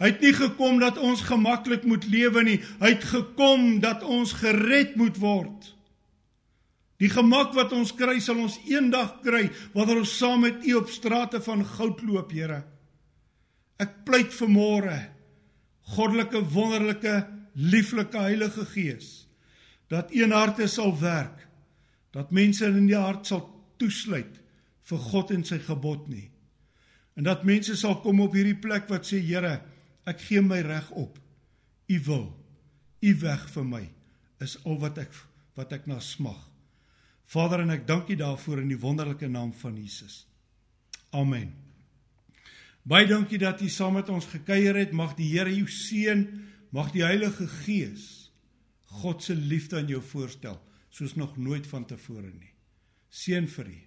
Hy 0.00 0.08
het 0.14 0.22
nie 0.24 0.32
gekom 0.32 0.78
dat 0.80 0.96
ons 0.98 1.20
gemaklik 1.28 1.84
moet 1.84 2.06
lewe 2.08 2.42
nie. 2.46 2.56
Hy 2.80 2.94
het 2.94 3.04
gekom 3.04 3.82
dat 3.84 4.02
ons 4.02 4.32
gered 4.40 4.96
moet 4.96 5.18
word. 5.20 5.74
Die 7.00 7.10
gemak 7.12 7.52
wat 7.56 7.72
ons 7.76 7.92
kry 7.96 8.18
sal 8.20 8.40
ons 8.40 8.58
eendag 8.68 9.20
kry 9.24 9.46
wanneer 9.74 10.02
ons 10.02 10.16
saam 10.20 10.44
met 10.44 10.64
U 10.68 10.74
op 10.80 10.90
strate 10.92 11.40
van 11.44 11.64
goud 11.76 12.02
loop, 12.04 12.32
Here. 12.32 12.62
Ek 13.80 14.02
pleit 14.08 14.32
vir 14.36 14.50
môre 14.52 14.96
goddelike 15.96 16.42
wonderlike 16.52 17.14
lieflike 17.56 18.20
Heilige 18.20 18.66
Gees 18.72 19.08
dat 19.90 20.12
een 20.14 20.32
harte 20.32 20.68
sal 20.70 20.92
werk 21.00 21.46
dat 22.14 22.30
mense 22.34 22.68
in 22.68 22.86
die 22.86 22.98
hart 22.98 23.26
sal 23.26 23.42
toesluit 23.80 24.36
vir 24.90 25.02
God 25.10 25.32
en 25.34 25.42
sy 25.46 25.58
gebod 25.62 26.06
nie. 26.10 26.28
En 27.16 27.26
dat 27.26 27.44
mense 27.48 27.74
sal 27.78 27.98
kom 28.04 28.20
op 28.22 28.36
hierdie 28.36 28.58
plek 28.58 28.88
wat 28.90 29.08
sê 29.08 29.20
Here, 29.22 29.60
ek 30.08 30.20
gee 30.28 30.42
my 30.42 30.60
reg 30.64 30.90
op. 30.90 31.18
U 31.90 31.98
wil, 32.06 32.26
u 33.00 33.14
weg 33.20 33.48
vir 33.50 33.66
my 33.66 33.82
is 34.40 34.56
al 34.64 34.78
wat 34.80 34.98
ek 35.02 35.12
wat 35.58 35.72
ek 35.76 35.88
na 35.90 35.98
smag. 36.00 36.38
Vader 37.30 37.64
en 37.64 37.74
ek 37.74 37.86
dank 37.86 38.08
U 38.08 38.16
daarvoor 38.16 38.62
in 38.62 38.70
die 38.72 38.80
wonderlike 38.80 39.28
naam 39.28 39.52
van 39.60 39.76
Jesus. 39.76 40.24
Amen. 41.14 41.52
Baie 42.82 43.06
dankie 43.06 43.38
dat 43.38 43.60
U 43.60 43.68
saam 43.68 43.98
met 43.98 44.08
ons 44.08 44.26
gekuier 44.30 44.78
het. 44.78 44.94
Mag 44.96 45.12
die 45.18 45.28
Here 45.34 45.52
jou 45.52 45.68
seën, 45.68 46.24
mag 46.72 46.90
die 46.94 47.04
Heilige 47.04 47.46
Gees 47.60 48.30
God 48.90 49.22
se 49.22 49.34
liefde 49.34 49.78
aan 49.78 49.86
jou 49.86 50.02
voorstel 50.02 50.58
soos 50.90 51.14
nog 51.14 51.36
nooit 51.38 51.66
vantevore 51.66 52.32
nie. 52.32 52.50
Seën 53.10 53.46
vir 53.48 53.68
u. 53.70 53.78